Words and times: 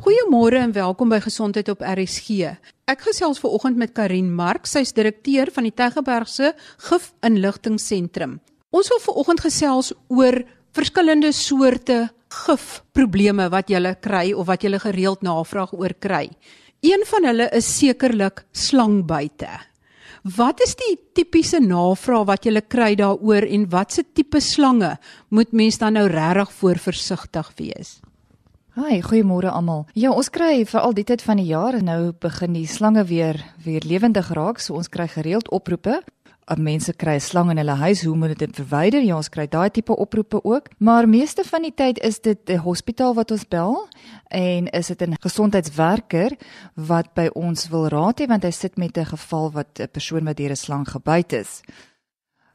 Goeiemôre 0.00 0.56
en 0.56 0.70
welkom 0.72 1.10
by 1.12 1.18
Gesondheid 1.20 1.68
op 1.68 1.82
RSG. 1.84 2.54
Ek 2.88 3.02
gesels 3.04 3.36
ver 3.42 3.52
oggend 3.52 3.76
met 3.76 3.90
Karin 3.92 4.30
Mark, 4.32 4.64
sy's 4.64 4.94
direkteur 4.96 5.50
van 5.52 5.66
die 5.68 5.74
Tygerbergse 5.76 6.54
Gif 6.86 7.10
Inligtingseentrum. 7.28 8.38
Ons 8.72 8.88
wil 8.88 9.02
ver 9.04 9.20
oggend 9.20 9.44
gesels 9.44 9.92
oor 10.08 10.40
verskillende 10.72 11.34
soorte 11.36 11.98
gifprobleme 12.32 13.50
wat 13.52 13.68
jy 13.68 13.92
kry 14.00 14.32
of 14.32 14.48
wat 14.48 14.64
jy 14.64 14.80
gereeld 14.80 15.20
navraag 15.20 15.76
oor 15.76 15.92
kry. 15.92 16.30
Een 16.80 17.04
van 17.04 17.28
hulle 17.28 17.52
is 17.52 17.68
sekerlik 17.68 18.46
slangbyte. 18.56 19.52
Wat 20.24 20.64
is 20.64 20.78
die 20.80 20.96
tipiese 21.12 21.60
navraag 21.60 22.24
wat 22.24 22.48
jy 22.48 22.56
kry 22.64 22.94
daaroor 22.96 23.44
en 23.44 23.68
watse 23.68 24.08
tipe 24.14 24.40
slange 24.40 24.96
moet 25.28 25.52
mens 25.52 25.76
dan 25.76 26.00
nou 26.00 26.08
regtig 26.08 26.56
voor 26.56 26.86
versigtig 26.88 27.52
wees? 27.60 27.98
Haai, 28.70 29.00
goeiemôre 29.02 29.50
almal. 29.50 29.80
Ja, 29.98 30.12
ons 30.14 30.28
kry 30.30 30.62
vir 30.62 30.78
al 30.78 30.92
die 30.94 31.02
tyd 31.02 31.24
van 31.26 31.40
die 31.40 31.48
jaar 31.48 31.74
nou 31.82 32.12
begin 32.22 32.54
die 32.54 32.68
slange 32.70 33.02
weer 33.08 33.40
weer 33.64 33.82
lewendig 33.82 34.28
raak, 34.30 34.60
so 34.62 34.76
ons 34.78 34.88
kry 34.88 35.08
gereeld 35.10 35.50
oproepe. 35.50 35.96
Mense 36.58 36.92
kry 36.92 37.14
'n 37.14 37.20
slang 37.20 37.50
in 37.50 37.58
hulle 37.58 37.74
huis, 37.74 38.02
hoe 38.04 38.16
moet 38.16 38.38
dit 38.38 38.54
verwyder? 38.56 39.02
Ja, 39.02 39.16
ons 39.16 39.28
kry 39.28 39.46
daai 39.46 39.70
tipe 39.70 39.96
oproepe 39.96 40.44
ook. 40.44 40.68
Maar 40.78 41.08
meeste 41.08 41.44
van 41.44 41.62
die 41.62 41.74
tyd 41.74 41.98
is 41.98 42.20
dit 42.20 42.38
'n 42.48 42.58
hospitaal 42.58 43.14
wat 43.14 43.30
ons 43.30 43.48
bel 43.48 43.88
en 44.28 44.66
is 44.66 44.86
dit 44.86 45.02
'n 45.02 45.16
gesondheidswerker 45.20 46.36
wat 46.74 47.14
by 47.14 47.28
ons 47.34 47.68
wil 47.68 47.88
raad 47.88 48.20
hê 48.20 48.26
want 48.26 48.42
hy 48.42 48.50
sit 48.50 48.78
met 48.78 48.96
'n 48.96 49.04
geval 49.04 49.50
wat 49.50 49.80
'n 49.80 49.88
persoon 49.92 50.24
wat 50.24 50.36
deur 50.36 50.50
'n 50.50 50.56
slang 50.56 50.88
gebyt 50.88 51.32
is. 51.32 51.62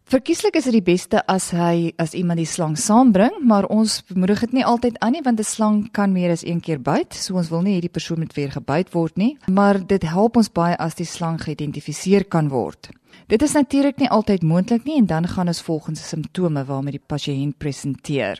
Verkieslik 0.05 0.53
is 0.53 0.67
dit 0.67 0.75
die 0.75 0.85
beste 0.85 1.17
as 1.25 1.47
hy 1.49 1.89
as 1.97 2.11
iemand 2.13 2.37
die 2.37 2.45
slang 2.45 2.75
saambring, 2.77 3.39
maar 3.41 3.65
ons 3.73 4.03
bemoedig 4.05 4.43
dit 4.43 4.51
nie 4.59 4.65
altyd 4.69 4.99
aan 5.01 5.15
nie 5.17 5.23
want 5.25 5.39
'n 5.39 5.43
slang 5.43 5.79
kan 5.91 6.13
meer 6.13 6.29
as 6.29 6.45
een 6.45 6.59
keer 6.61 6.77
byt, 6.77 7.13
so 7.13 7.33
ons 7.33 7.49
wil 7.49 7.63
nie 7.63 7.73
hierdie 7.73 7.89
persoon 7.89 8.19
met 8.19 8.35
weer 8.35 8.51
gebyt 8.51 8.93
word 8.93 9.17
nie, 9.17 9.37
maar 9.47 9.81
dit 9.87 10.03
help 10.03 10.37
ons 10.37 10.51
baie 10.51 10.77
as 10.77 10.93
die 10.93 11.05
slang 11.05 11.41
geïdentifiseer 11.41 12.25
kan 12.29 12.49
word. 12.49 12.89
Dit 13.27 13.41
is 13.41 13.53
natuurlik 13.53 13.97
nie 13.97 14.09
altyd 14.09 14.43
moontlik 14.43 14.85
nie 14.85 14.97
en 14.97 15.05
dan 15.05 15.27
gaan 15.27 15.47
ons 15.47 15.61
volgens 15.61 16.07
simptome 16.09 16.65
waarmee 16.65 16.91
die 16.91 17.07
pasiënt 17.07 17.57
presenteer. 17.57 18.39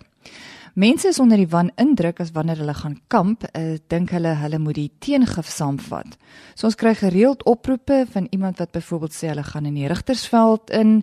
Mense 0.76 1.08
is 1.08 1.22
onder 1.24 1.40
die 1.40 1.48
wan 1.48 1.70
indruk 1.80 2.18
as 2.20 2.34
wanneer 2.36 2.60
hulle 2.60 2.74
gaan 2.76 2.98
kamp, 3.08 3.46
uh, 3.56 3.78
dink 3.88 4.10
hulle 4.12 4.34
hulle 4.42 4.58
moet 4.60 4.76
die 4.76 4.90
teengif 5.00 5.48
saamvat. 5.48 6.18
So 6.52 6.68
ons 6.68 6.76
kry 6.76 6.92
gereeld 7.00 7.46
oproepe 7.48 8.02
van 8.12 8.28
iemand 8.36 8.60
wat 8.60 8.74
byvoorbeeld 8.76 9.16
sê 9.16 9.30
hulle 9.32 9.46
gaan 9.48 9.70
in 9.72 9.80
die 9.80 9.88
Rigtersveld 9.88 10.76
in 10.76 10.98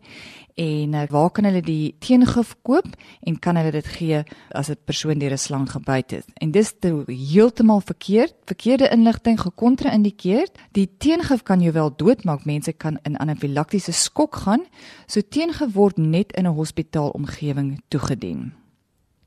en 0.61 0.93
uh, 0.93 1.07
waar 1.09 1.33
kan 1.33 1.49
hulle 1.49 1.65
die 1.65 1.95
teengif 2.05 2.53
koop 2.69 2.93
en 3.25 3.41
kan 3.41 3.57
hulle 3.57 3.73
dit 3.73 3.91
gee 3.97 4.21
as 4.53 4.69
'n 4.69 4.77
persoon 4.85 5.19
deur 5.19 5.33
'n 5.33 5.39
slang 5.39 5.67
gebyt 5.71 6.11
het. 6.11 6.27
En 6.37 6.53
dis 6.53 6.75
heeltemal 7.33 7.81
verkeerd, 7.81 8.35
verkeerde 8.45 8.93
inligting 8.93 9.41
gekontra-indikeer. 9.41 10.49
Die 10.73 10.91
teengif 10.99 11.43
kan 11.43 11.61
jou 11.61 11.73
wel 11.73 11.97
doodmaak. 11.97 12.45
Mense 12.45 12.73
kan 12.73 12.99
in 13.05 13.17
anafilaktiese 13.17 13.93
skok 13.93 14.37
gaan. 14.37 14.67
So 15.07 15.21
teengif 15.21 15.73
word 15.73 15.97
net 15.97 16.33
in 16.33 16.45
'n 16.45 16.55
hospitaalomgewing 16.55 17.81
toegedien. 17.89 18.62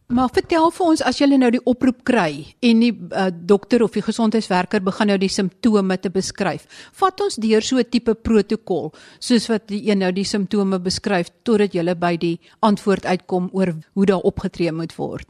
Maar 0.06 0.30
vertel 0.30 0.68
vir 0.70 0.86
ons 0.86 1.02
as 1.02 1.18
jy 1.18 1.26
nou 1.34 1.48
die 1.50 1.64
oproep 1.66 2.04
kry 2.06 2.44
en 2.62 2.82
die 2.84 2.92
uh, 2.94 3.32
dokter 3.34 3.82
of 3.82 3.96
die 3.96 4.04
gesondheidswerker 4.06 4.84
begin 4.86 5.10
nou 5.10 5.16
die 5.18 5.32
simptome 5.34 5.98
te 5.98 6.12
beskryf. 6.14 6.68
Vat 6.94 7.24
ons 7.26 7.40
deur 7.42 7.66
so 7.66 7.82
'n 7.82 7.90
tipe 7.90 8.14
protokol 8.14 8.94
soos 9.20 9.50
wat 9.50 9.66
die 9.68 9.82
een 9.90 10.06
nou 10.06 10.12
die 10.12 10.28
simptome 10.28 10.78
beskryf 10.80 11.34
totdat 11.44 11.74
jy 11.74 11.96
by 11.96 12.18
die 12.18 12.40
antwoord 12.62 13.06
uitkom 13.06 13.50
oor 13.54 13.74
hoe 13.96 14.06
daar 14.06 14.22
opgetree 14.22 14.72
moet 14.72 14.94
word. 14.94 15.26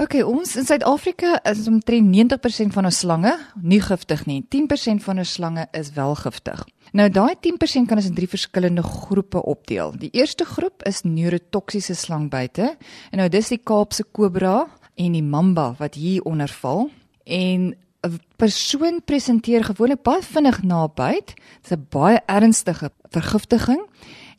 OK, 0.00 0.14
ons 0.24 0.54
in 0.56 0.64
Suid-Afrika 0.64 1.34
is 1.44 1.66
omtrent 1.68 2.06
90% 2.08 2.72
van 2.72 2.86
ons 2.88 3.00
slange 3.02 3.34
nie 3.60 3.82
giftig 3.84 4.22
nie. 4.24 4.38
10% 4.48 5.02
van 5.04 5.18
ons 5.20 5.32
slange 5.36 5.66
is 5.76 5.90
wel 5.92 6.14
giftig. 6.16 6.62
Nou 6.96 7.04
daai 7.12 7.34
10% 7.36 7.84
kan 7.90 8.00
ons 8.00 8.08
in 8.08 8.14
drie 8.16 8.28
verskillende 8.32 8.80
groepe 8.80 9.42
opdeel. 9.44 9.92
Die 10.00 10.08
eerste 10.16 10.46
groep 10.48 10.86
is 10.88 11.02
neurotoksiese 11.04 11.98
slangbyte. 12.00 12.70
En 13.12 13.20
nou 13.20 13.28
dis 13.28 13.52
die 13.52 13.60
Kaapse 13.60 14.06
kobra 14.08 14.62
en 14.96 15.18
die 15.18 15.26
mamba 15.36 15.74
wat 15.76 16.00
hier 16.00 16.24
onder 16.24 16.48
val. 16.62 16.88
En 17.28 17.74
'n 18.00 18.18
persoon 18.40 19.02
presenteer 19.04 19.64
gewoonlik 19.64 20.02
baie 20.02 20.22
vinnig 20.22 20.62
na 20.62 20.88
byt. 20.88 21.36
Dit 21.60 21.70
is 21.70 21.76
'n 21.76 21.86
baie 21.90 22.22
ernstige 22.26 22.90
vergiftiging 23.10 23.84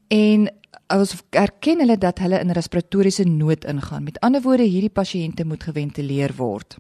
en 0.07 0.49
ons 0.91 1.15
erken 1.29 1.83
hulle 1.83 1.97
dat 1.97 2.19
hulle 2.23 2.39
in 2.39 2.53
respiratoriese 2.55 3.25
nood 3.27 3.65
ingaan. 3.65 4.03
Met 4.03 4.19
ander 4.19 4.43
woorde, 4.43 4.67
hierdie 4.67 4.93
pasiënte 4.93 5.45
moet 5.45 5.63
geventileer 5.63 6.33
word. 6.37 6.77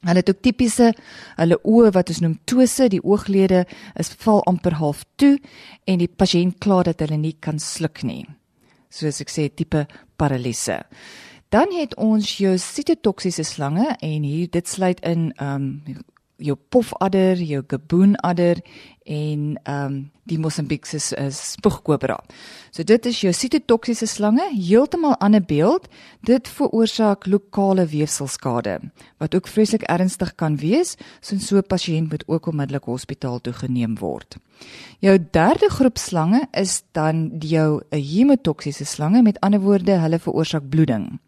Hulle 0.00 0.22
het 0.22 0.30
ook 0.32 0.40
tipiese 0.40 0.92
hulle 1.36 1.58
oë 1.68 1.90
wat 1.92 2.12
ons 2.12 2.22
noem 2.24 2.38
tose, 2.48 2.88
die 2.88 3.02
ooglede 3.04 3.66
is 4.00 4.12
val 4.22 4.40
amper 4.48 4.78
half 4.80 5.02
toe 5.20 5.34
en 5.84 6.00
die 6.00 6.08
pasiënt 6.08 6.56
kla 6.64 6.82
dat 6.88 7.04
hulle 7.04 7.18
nie 7.20 7.34
kan 7.36 7.60
sluk 7.60 8.00
nie. 8.08 8.24
Soos 8.90 9.20
ek 9.20 9.32
sê 9.32 9.50
tipe 9.52 9.84
paralise. 10.16 10.80
Dan 11.52 11.74
het 11.74 11.96
ons 12.00 12.38
jou 12.38 12.54
sitotoksiese 12.58 13.44
slange 13.44 13.90
en 14.00 14.24
hier 14.24 14.48
dit 14.48 14.68
sluit 14.68 15.00
in 15.04 15.32
ehm 15.36 15.68
um, 15.68 16.00
jou 16.40 16.56
pofadder, 16.68 17.36
jou 17.36 17.62
gaboonadder 17.66 18.62
en 19.04 19.60
ehm 19.62 19.84
um, 19.84 20.10
die 20.30 20.38
Mosambikse 20.38 21.00
uh, 21.18 21.26
spoegkobra. 21.34 22.14
So 22.70 22.86
dit 22.86 23.06
is 23.10 23.20
jou 23.24 23.32
sitotoksiese 23.34 24.06
slange, 24.06 24.44
heeltemal 24.54 25.16
ander 25.18 25.42
beeld. 25.42 25.88
Dit 26.22 26.48
veroorsaak 26.48 27.26
lokale 27.26 27.88
weefselskade 27.90 28.76
wat 29.18 29.34
ook 29.34 29.50
vreeslik 29.50 29.82
ernstig 29.90 30.34
kan 30.38 30.56
wees, 30.56 30.94
so 31.20 31.56
'n 31.56 31.66
pasiënt 31.66 32.10
moet 32.10 32.24
ook 32.28 32.46
onmiddellik 32.46 32.84
hospitaal 32.84 33.40
toe 33.40 33.52
geneem 33.52 33.98
word. 33.98 34.36
Jou 35.00 35.18
derde 35.30 35.68
groep 35.70 35.98
slange 35.98 36.46
is 36.52 36.82
dan 36.92 37.30
jou 37.38 37.82
hemotoksiese 37.90 38.84
slange, 38.84 39.22
met 39.22 39.40
ander 39.40 39.60
woorde, 39.60 39.98
hulle 39.98 40.18
veroorsaak 40.18 40.68
bloeding. 40.68 41.18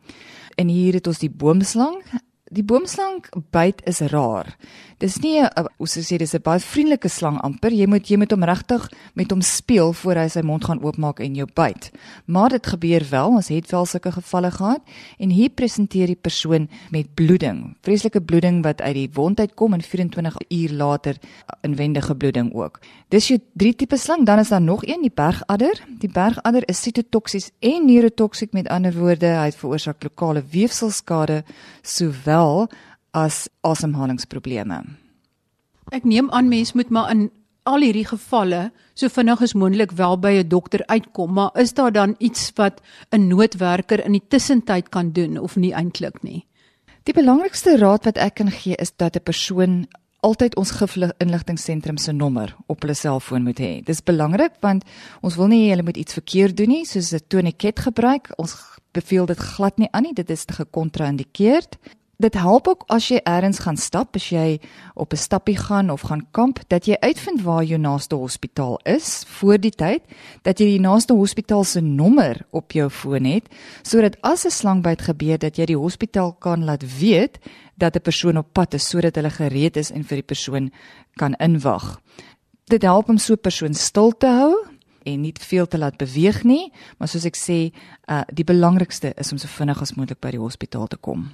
En 0.54 0.68
hier 0.68 0.94
het 0.94 1.06
ons 1.06 1.18
die 1.18 1.30
boomslang, 1.30 2.02
die 2.52 2.64
boomslang 2.64 3.24
byt 3.50 3.80
is 3.88 4.00
rar. 4.12 4.56
Dis 5.02 5.18
nie 5.18 5.42
'n 5.42 5.50
hoe 5.78 5.88
sou 5.88 6.02
sê 6.02 6.16
dis 6.16 6.34
'n 6.34 6.42
baie 6.42 6.60
vriendelike 6.60 7.08
slang 7.08 7.40
amper. 7.42 7.72
Jy 7.72 7.86
moet 7.86 8.06
jy 8.06 8.16
moet 8.16 8.30
hom 8.30 8.44
regtig 8.44 8.88
met 9.14 9.30
hom 9.30 9.42
speel 9.42 9.92
voor 9.92 10.14
hy 10.14 10.28
sy 10.28 10.42
mond 10.42 10.64
gaan 10.64 10.80
oopmaak 10.80 11.18
en 11.20 11.34
jou 11.34 11.46
byt. 11.54 11.90
Maar 12.26 12.50
dit 12.50 12.66
gebeur 12.66 13.02
wel, 13.10 13.28
ons 13.28 13.48
het 13.48 13.70
wel 13.70 13.84
sulke 13.84 14.12
gevalle 14.12 14.50
gehad 14.50 14.80
en 15.18 15.30
hier 15.30 15.50
presenteer 15.50 16.06
die 16.06 16.20
persoon 16.22 16.68
met 16.90 17.14
bloeding. 17.14 17.76
Vreeslike 17.82 18.20
bloeding 18.20 18.62
wat 18.62 18.80
uit 18.80 18.94
die 18.94 19.10
wond 19.12 19.40
uitkom 19.40 19.72
en 19.72 19.82
24 19.82 20.36
uur 20.48 20.70
later 20.72 21.16
inwendige 21.62 22.14
bloeding 22.14 22.54
ook. 22.54 22.80
Dis 23.08 23.28
jou 23.28 23.40
drie 23.54 23.74
tipe 23.74 23.96
slang, 23.96 24.24
dan 24.26 24.38
is 24.38 24.48
daar 24.48 24.62
nog 24.62 24.86
een, 24.86 25.00
die 25.00 25.12
bergadder. 25.14 25.82
Die 25.98 26.10
bergadder 26.10 26.62
is 26.68 26.82
sitotoksies 26.82 27.50
en 27.58 27.86
neurotoksiek 27.86 28.52
met 28.52 28.68
ander 28.68 28.92
woorde, 28.94 29.26
hy 29.26 29.50
veroorsaak 29.50 30.02
lokale 30.02 30.42
weefselskade 30.50 31.44
sowel 31.82 32.68
as 33.12 33.48
asemhalingsprobleme. 33.60 34.82
Ek 35.92 36.04
neem 36.04 36.30
aan 36.30 36.48
mens 36.48 36.72
moet 36.72 36.90
maar 36.90 37.10
in 37.12 37.30
al 37.68 37.84
hierdie 37.84 38.06
gevalle 38.08 38.70
so 38.98 39.12
vinnig 39.12 39.42
as 39.44 39.54
moontlik 39.54 39.92
wel 39.98 40.16
by 40.18 40.32
'n 40.40 40.48
dokter 40.48 40.82
uitkom, 40.86 41.32
maar 41.32 41.50
is 41.54 41.74
daar 41.74 41.92
dan 41.92 42.14
iets 42.18 42.52
wat 42.54 42.80
'n 43.10 43.28
noodwerker 43.28 44.04
in 44.04 44.12
die 44.12 44.26
tussentyd 44.28 44.88
kan 44.88 45.12
doen 45.12 45.38
of 45.38 45.56
nie 45.56 45.72
eintlik 45.72 46.22
nie? 46.22 46.46
Die 47.02 47.14
belangrikste 47.14 47.76
raad 47.76 48.04
wat 48.04 48.16
ek 48.16 48.34
kan 48.34 48.50
gee 48.50 48.74
is 48.76 48.92
dat 48.96 49.16
'n 49.16 49.22
persoon 49.22 49.86
altyd 50.20 50.56
ons 50.56 50.70
gifligtingssentrum 50.70 51.96
se 51.96 52.12
nommer 52.12 52.56
op 52.66 52.80
hulle 52.80 52.94
selfoon 52.94 53.42
moet 53.42 53.58
hê. 53.58 53.84
Dis 53.84 54.02
belangrik 54.02 54.52
want 54.60 54.84
ons 55.20 55.36
wil 55.36 55.46
nie 55.46 55.70
hulle 55.70 55.82
moet 55.82 55.96
iets 55.96 56.12
verkeerd 56.12 56.56
doen 56.56 56.68
nie, 56.68 56.84
soos 56.84 57.12
'n 57.12 57.26
tourniquet 57.28 57.80
gebruik. 57.80 58.32
Ons 58.36 58.54
beveel 58.92 59.26
dit 59.26 59.38
glad 59.38 59.78
nie 59.78 59.88
aan 59.90 60.02
nie. 60.02 60.14
Dit 60.14 60.30
is 60.30 60.44
gekontra-indikeerd 60.46 61.78
dit 62.22 62.34
help 62.38 62.68
ook 62.68 62.84
as 62.92 63.08
jy 63.10 63.20
eers 63.26 63.58
gaan 63.64 63.76
stap, 63.76 64.16
as 64.16 64.28
jy 64.30 64.60
op 64.94 65.12
'n 65.12 65.16
stappie 65.16 65.56
gaan 65.56 65.90
of 65.90 66.00
gaan 66.00 66.26
kamp, 66.30 66.60
dat 66.68 66.86
jy 66.86 66.96
uitvind 67.00 67.42
waar 67.42 67.64
jou 67.64 67.78
naaste 67.78 68.14
hospitaal 68.14 68.78
is 68.84 69.24
voor 69.26 69.58
die 69.58 69.70
tyd, 69.70 70.02
dat 70.42 70.58
jy 70.58 70.66
die 70.66 70.80
naaste 70.80 71.14
hospitaal 71.14 71.64
se 71.64 71.80
nommer 71.80 72.46
op 72.50 72.72
jou 72.72 72.88
foon 72.90 73.24
het, 73.24 73.48
sodat 73.82 74.16
as 74.22 74.44
'n 74.44 74.50
slangbyt 74.50 75.02
gebeur 75.02 75.38
dat 75.38 75.56
jy 75.56 75.64
die 75.66 75.78
hospitaal 75.78 76.32
kan 76.32 76.64
laat 76.64 76.98
weet 76.98 77.38
dat 77.76 77.96
'n 77.96 78.02
persoon 78.02 78.36
op 78.38 78.52
pad 78.52 78.74
is 78.74 78.88
sodat 78.88 79.14
hulle 79.14 79.30
gereed 79.30 79.76
is 79.76 79.90
en 79.90 80.04
vir 80.04 80.16
die 80.16 80.26
persoon 80.34 80.70
kan 81.16 81.34
inwag. 81.34 82.00
Dit 82.64 82.82
help 82.82 83.08
om 83.08 83.18
so 83.18 83.32
'n 83.32 83.40
persoon 83.40 83.74
stil 83.74 84.12
te 84.16 84.26
hou 84.26 84.54
en 85.02 85.20
nie 85.20 85.32
te 85.32 85.44
veel 85.44 85.66
te 85.66 85.78
laat 85.78 85.96
beweeg 85.96 86.44
nie, 86.44 86.72
maar 86.98 87.08
soos 87.08 87.24
ek 87.24 87.36
sê, 87.36 87.72
uh 88.08 88.22
die 88.32 88.44
belangrikste 88.44 89.12
is 89.16 89.32
om 89.32 89.38
so 89.38 89.48
vinnig 89.48 89.80
as 89.80 89.94
moontlik 89.94 90.20
by 90.20 90.30
die 90.30 90.40
hospitaal 90.40 90.86
te 90.86 90.96
kom. 90.96 91.30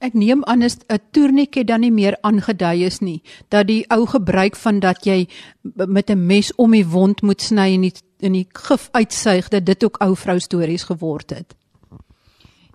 Ek 0.00 0.14
neem 0.16 0.44
aan 0.44 0.62
is 0.62 0.78
'n 0.88 0.98
tourniquet 1.12 1.66
dan 1.66 1.80
nie 1.80 1.92
meer 1.92 2.16
aangedui 2.22 2.84
is 2.86 3.00
nie 3.00 3.22
dat 3.48 3.66
die 3.66 3.84
ou 3.90 4.06
gebruik 4.06 4.56
van 4.56 4.80
dat 4.80 5.04
jy 5.04 5.28
met 5.62 6.10
'n 6.10 6.26
mes 6.26 6.54
om 6.56 6.70
die 6.70 6.86
wond 6.86 7.22
moet 7.22 7.42
sny 7.42 7.74
en 7.74 7.80
die 7.80 7.92
in 8.18 8.32
die 8.32 8.48
gif 8.52 8.88
uitsuig 8.92 9.48
dat 9.48 9.64
dit 9.64 9.84
ook 9.84 9.96
ou 10.00 10.16
vrou 10.16 10.38
stories 10.38 10.84
geword 10.84 11.30
het. 11.30 11.54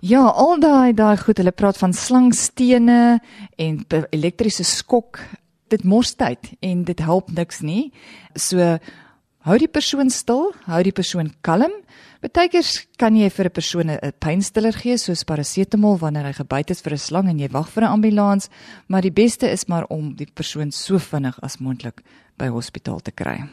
Ja, 0.00 0.26
al 0.28 0.60
daai 0.60 0.92
daai 0.92 1.16
goed, 1.16 1.38
hulle 1.38 1.52
praat 1.52 1.78
van 1.80 1.92
slangstene 1.92 3.20
en 3.56 3.84
elektriese 4.10 4.64
skok. 4.64 5.18
Dit 5.68 5.84
mors 5.84 6.14
tyd 6.14 6.52
en 6.60 6.84
dit 6.84 6.98
help 6.98 7.30
niks 7.30 7.60
nie. 7.60 7.92
So 8.34 8.78
hou 9.38 9.58
die 9.58 9.70
persoon 9.70 10.10
stil, 10.10 10.52
hou 10.66 10.82
die 10.82 10.92
persoon 10.92 11.32
kalm. 11.40 11.72
Partykeers 12.20 12.86
kan 12.96 13.16
jy 13.16 13.28
vir 13.28 13.46
'n 13.46 13.52
persoon 13.52 13.90
'n 13.90 14.12
pynstiller 14.18 14.72
gee 14.72 14.96
soos 14.96 15.24
parasetamol 15.24 15.98
wanneer 15.98 16.24
hy 16.24 16.32
gebyt 16.32 16.70
is 16.70 16.80
vir 16.80 16.92
'n 16.92 16.98
slang 16.98 17.28
en 17.28 17.38
jy 17.38 17.48
wag 17.52 17.68
vir 17.68 17.82
'n 17.84 17.92
ambulans, 17.92 18.48
maar 18.88 19.02
die 19.02 19.12
beste 19.12 19.50
is 19.50 19.68
maar 19.68 19.84
om 19.90 20.14
die 20.14 20.28
persoon 20.34 20.72
so 20.72 20.98
vinnig 20.98 21.38
as 21.42 21.58
moontlik 21.58 22.02
by 22.38 22.48
hospitaal 22.48 23.00
te 23.00 23.12
kry. 23.12 23.44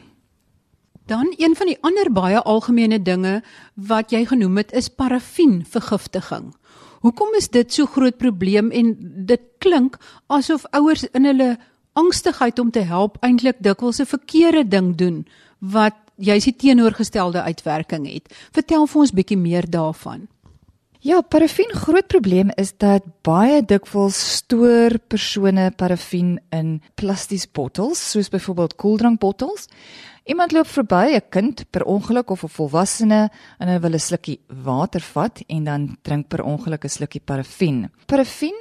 Dan 1.06 1.34
een 1.36 1.54
van 1.54 1.66
die 1.66 1.78
ander 1.82 2.10
baie 2.12 2.40
algemene 2.40 3.02
dinge 3.02 3.42
wat 3.74 4.10
jy 4.10 4.24
genoem 4.24 4.56
het 4.56 4.72
is 4.72 4.88
parafienvergiftiging. 4.88 6.54
Hoekom 7.00 7.34
is 7.36 7.48
dit 7.48 7.72
so 7.72 7.86
groot 7.86 8.16
probleem 8.16 8.70
en 8.70 8.96
dit 9.26 9.40
klink 9.58 9.98
asof 10.26 10.64
ouers 10.72 11.04
in 11.12 11.24
hulle 11.24 11.58
angstigheid 11.92 12.58
om 12.58 12.70
te 12.70 12.80
help 12.80 13.18
eintlik 13.20 13.56
dikwels 13.60 14.00
'n 14.00 14.06
verkeerde 14.06 14.68
ding 14.68 14.96
doen 14.96 15.26
wat 15.60 15.94
jy 16.16 16.38
sien 16.40 16.56
teenoorgestelde 16.56 17.42
uitwerking 17.42 18.06
het. 18.12 18.32
Vertel 18.52 18.86
vir 18.86 19.00
ons 19.00 19.12
bietjie 19.12 19.38
meer 19.38 19.70
daarvan. 19.70 20.28
Ja, 21.04 21.18
parafien 21.20 21.68
groot 21.76 22.06
probleem 22.08 22.48
is 22.56 22.70
dat 22.80 23.04
baie 23.28 23.58
dikwels 23.60 24.16
stoor 24.38 24.96
persone 25.12 25.66
parafien 25.76 26.38
in 26.48 26.78
plastiese 26.96 27.50
bottels, 27.52 28.00
soos 28.14 28.30
byvoorbeeld 28.32 28.76
koeldrankbottels. 28.80 29.68
Iemand 30.24 30.52
loop 30.56 30.66
verby, 30.66 31.12
'n 31.12 31.28
kind 31.28 31.70
per 31.70 31.84
ongeluk 31.84 32.30
of 32.30 32.44
'n 32.44 32.48
volwassene 32.48 33.30
en 33.58 33.68
hy 33.68 33.78
wil 33.80 33.92
'n 33.92 33.98
slukkie 33.98 34.40
water 34.48 35.00
vat 35.00 35.42
en 35.46 35.64
dan 35.64 35.96
drink 36.02 36.28
per 36.28 36.42
ongeluk 36.42 36.84
'n 36.84 36.88
slukkie 36.88 37.20
parafien. 37.20 37.90
Parafien 38.06 38.56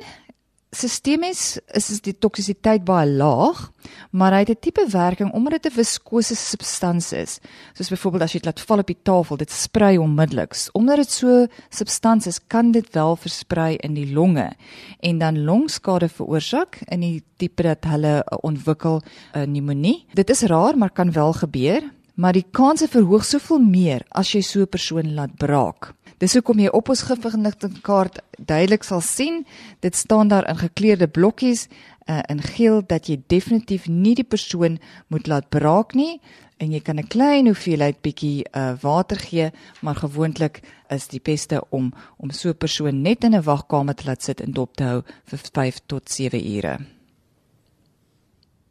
sistemies 0.73 1.59
is 1.77 2.01
die 2.03 2.15
toksisiteit 2.17 2.83
baie 2.85 3.07
laag, 3.09 3.69
maar 4.11 4.33
hy 4.33 4.39
het 4.43 4.49
'n 4.49 4.59
tipe 4.59 4.85
werking 4.89 5.31
omdat 5.33 5.63
dit 5.63 5.71
'n 5.71 5.75
viskose 5.75 6.35
substansie 6.35 7.17
is. 7.17 7.39
Soos 7.73 7.89
byvoorbeeld 7.89 8.23
as 8.23 8.33
jy 8.33 8.39
dit 8.39 8.45
laat 8.45 8.59
val 8.59 8.79
op 8.79 8.87
die 8.87 9.03
tafel, 9.03 9.37
dit 9.37 9.51
sprei 9.51 9.97
onmiddellik. 9.97 10.55
Omdat 10.73 10.95
dit 10.97 11.11
so 11.11 11.47
substansie 11.69 12.29
is, 12.29 12.39
kan 12.47 12.71
dit 12.71 12.93
wel 12.93 13.15
versprei 13.15 13.75
in 13.75 13.93
die 13.93 14.13
longe 14.13 14.53
en 14.99 15.17
dan 15.17 15.43
longskade 15.43 16.09
veroorsaak 16.09 16.81
in 16.87 16.99
die 16.99 17.23
tipe 17.37 17.63
dat 17.63 17.83
hulle 17.83 18.23
ontwikkel 18.41 19.01
'n 19.33 19.45
pneumonie. 19.45 20.05
Dit 20.13 20.29
is 20.29 20.41
raar, 20.41 20.77
maar 20.77 20.91
kan 20.91 21.11
wel 21.11 21.33
gebeur, 21.33 21.81
maar 22.13 22.33
die 22.33 22.45
kanse 22.51 22.87
verhoog 22.87 23.25
soveel 23.25 23.59
meer 23.59 24.05
as 24.11 24.33
jy 24.33 24.41
so 24.41 24.61
'n 24.61 24.67
persoon 24.67 25.13
laat 25.13 25.35
braak. 25.35 25.93
Dis 26.17 26.33
hoekom 26.33 26.59
jy 26.59 26.69
op 26.71 26.89
ons 26.89 27.01
gifverligtingkaart 27.01 28.19
duidelik 28.37 28.83
sal 28.83 29.01
sien, 29.01 29.45
dit 29.79 29.95
staan 29.95 30.27
daar 30.27 30.47
in 30.49 30.57
gekleurde 30.57 31.07
blokkies 31.07 31.67
uh, 32.07 32.19
in 32.29 32.41
geel 32.41 32.81
dat 32.87 33.07
jy 33.07 33.21
definitief 33.27 33.87
nie 33.87 34.15
die 34.15 34.27
persoon 34.27 34.79
moet 35.07 35.27
laat 35.27 35.49
braak 35.49 35.93
nie 35.93 36.21
en 36.57 36.71
jy 36.71 36.79
kan 36.79 36.99
'n 36.99 37.07
klein 37.07 37.45
hoeveelheid 37.45 38.01
bietjie 38.01 38.45
uh, 38.55 38.73
water 38.81 39.17
gee, 39.17 39.51
maar 39.81 39.95
gewoonlik 39.95 40.61
is 40.89 41.07
die 41.07 41.19
beste 41.19 41.61
om 41.69 41.93
om 42.17 42.29
so 42.31 42.49
'n 42.49 42.57
persoon 42.57 43.01
net 43.01 43.23
in 43.23 43.35
'n 43.35 43.43
wagkamer 43.43 43.95
te 43.95 44.05
laat 44.05 44.23
sit 44.23 44.41
en 44.41 44.51
dop 44.51 44.75
te 44.75 44.83
hou 44.83 45.01
vir 45.25 45.39
5 45.39 45.79
tot 45.87 46.09
7 46.09 46.39
ure. 46.55 46.77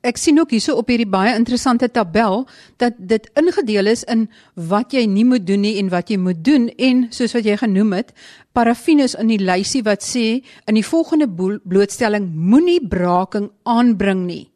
Ek 0.02 0.18
sien 0.18 0.40
ook 0.42 0.50
hierso 0.50 0.74
op 0.80 0.88
hierdie 0.90 1.06
baie 1.06 1.30
interessante 1.38 1.86
tabel 1.94 2.40
dat 2.82 2.96
dit 2.98 3.28
ingedeel 3.38 3.86
is 3.92 4.02
in 4.10 4.24
wat 4.58 4.96
jy 4.96 5.04
nie 5.06 5.22
moet 5.22 5.44
doen 5.46 5.62
nie 5.62 5.76
en 5.78 5.92
wat 5.92 6.10
jy 6.10 6.18
moet 6.18 6.40
doen 6.42 6.66
en 6.74 7.04
soos 7.14 7.36
wat 7.36 7.46
jy 7.46 7.54
genoem 7.60 7.94
het, 8.00 8.10
parafien 8.50 8.98
is 9.04 9.14
in 9.14 9.30
die 9.30 9.38
lysie 9.38 9.84
wat 9.86 10.02
sê 10.02 10.42
in 10.66 10.74
die 10.74 10.82
volgende 10.82 11.28
blootstelling 11.30 12.26
moenie 12.34 12.80
braaking 12.82 13.52
aanbring 13.62 14.26
nie. 14.26 14.48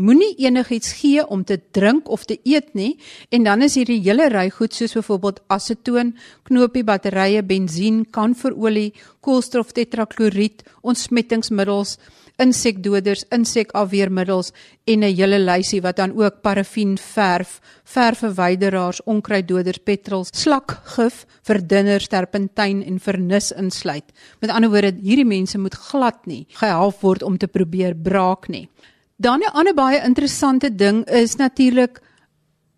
Moenie 0.00 0.32
enigiets 0.42 0.96
gee 0.96 1.22
om 1.22 1.44
te 1.44 1.60
drink 1.76 2.08
of 2.08 2.24
te 2.24 2.40
eet 2.42 2.72
nie 2.74 2.96
en 3.28 3.44
dan 3.44 3.62
is 3.62 3.76
hierdie 3.76 4.00
hele 4.08 4.30
ry 4.32 4.48
goed 4.50 4.72
soos 4.72 4.96
byvoorbeeld 4.96 5.44
asetoon, 5.52 6.16
knopie 6.48 6.82
batterye, 6.82 7.44
bensien, 7.44 8.06
kanverolie, 8.08 8.94
koolstof 9.20 9.76
tetrakloried, 9.76 10.64
ontsmettingsmiddels 10.82 11.98
insekdoders, 12.42 13.24
insekafweermiddels 13.30 14.52
en 14.84 15.04
'n 15.04 15.14
hele 15.14 15.38
lysie 15.38 15.80
wat 15.80 15.96
dan 15.96 16.12
ook 16.16 16.40
parafien 16.42 16.98
verf, 16.98 17.60
verfverwyderaars, 17.84 19.02
onkruiddoders, 19.04 19.78
petrol, 19.84 20.24
slakgif, 20.30 21.26
verdunners, 21.42 22.08
terpentyn 22.08 22.82
en 22.82 23.00
vernis 23.00 23.52
insluit. 23.52 24.12
Met 24.40 24.50
ander 24.50 24.70
woorde, 24.70 24.94
hierdie 25.02 25.26
mense 25.26 25.58
moet 25.58 25.74
glad 25.74 26.26
nie 26.26 26.46
gehelp 26.48 27.00
word 27.00 27.22
om 27.22 27.36
te 27.38 27.46
probeer 27.46 27.94
braak 27.94 28.48
nie. 28.48 28.68
Dan 29.16 29.40
'n 29.40 29.52
ander 29.52 29.74
baie 29.74 30.02
interessante 30.04 30.74
ding 30.74 31.04
is 31.08 31.36
natuurlik 31.36 32.00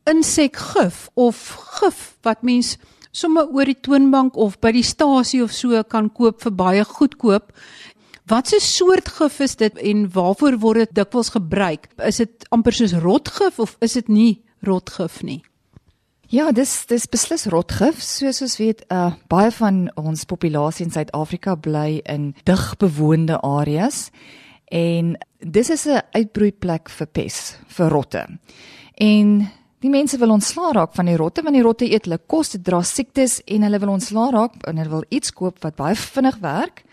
insekgif 0.04 1.08
of 1.14 1.36
gif 1.80 2.16
wat 2.22 2.42
mens 2.42 2.76
sommer 3.10 3.48
oor 3.48 3.64
die 3.64 3.80
toonbank 3.80 4.36
of 4.36 4.58
by 4.60 4.72
die 4.76 4.84
stasie 4.84 5.42
of 5.42 5.52
so 5.52 5.82
kan 5.88 6.10
koop 6.12 6.42
vir 6.44 6.52
baie 6.52 6.84
goedkoop 6.84 7.52
Wat 8.26 8.52
'n 8.52 8.60
soort 8.60 9.08
gif 9.08 9.38
is 9.38 9.56
dit 9.56 9.78
en 9.78 10.10
waarvoor 10.12 10.58
word 10.58 10.76
dit 10.76 10.94
dikwels 10.94 11.28
gebruik? 11.28 11.86
Is 11.96 12.16
dit 12.16 12.46
amper 12.48 12.72
soos 12.72 12.92
rotgif 12.92 13.58
of 13.58 13.76
is 13.78 13.92
dit 13.92 14.08
nie 14.08 14.42
rotgif 14.60 15.22
nie? 15.22 15.44
Ja, 16.26 16.50
dis 16.52 16.86
dis 16.86 17.06
beslis 17.06 17.44
rotgif. 17.44 18.02
Soos 18.02 18.42
ons 18.42 18.56
weet, 18.56 18.84
uh 18.90 19.14
baie 19.28 19.50
van 19.50 19.90
ons 19.94 20.24
populasie 20.24 20.84
in 20.84 20.90
Suid-Afrika 20.90 21.54
bly 21.54 22.00
in 22.04 22.34
digbewoonde 22.44 23.40
areas 23.40 24.10
en 24.64 25.16
dis 25.38 25.70
is 25.70 25.86
'n 25.86 26.02
uitbroeiplek 26.12 26.88
vir 26.88 27.06
pes, 27.06 27.58
vir 27.66 27.88
rotte. 27.88 28.26
En 28.94 29.50
die 29.80 29.90
mense 29.90 30.18
wil 30.18 30.30
ontslaa 30.30 30.72
raak 30.72 30.94
van 30.94 31.06
die 31.06 31.16
rotte 31.16 31.42
want 31.42 31.54
die 31.54 31.62
rotte 31.62 31.92
eet 31.92 32.04
hulle 32.04 32.20
kos, 32.26 32.48
dit 32.48 32.64
dra 32.64 32.82
siektes 32.82 33.40
en 33.44 33.62
hulle 33.62 33.78
wil 33.78 33.88
ontslaa 33.88 34.30
raak 34.30 34.66
en 34.66 34.76
hulle 34.76 34.90
wil 34.90 35.04
iets 35.08 35.32
koop 35.32 35.62
wat 35.62 35.76
baie 35.76 35.94
vinnig 35.94 36.38
werk 36.40 36.84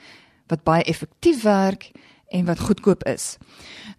wat 0.48 0.64
baie 0.64 0.84
effektief 0.84 1.44
werk 1.44 1.92
en 2.34 2.46
wat 2.46 2.60
goedkoop 2.60 3.04
is. 3.04 3.38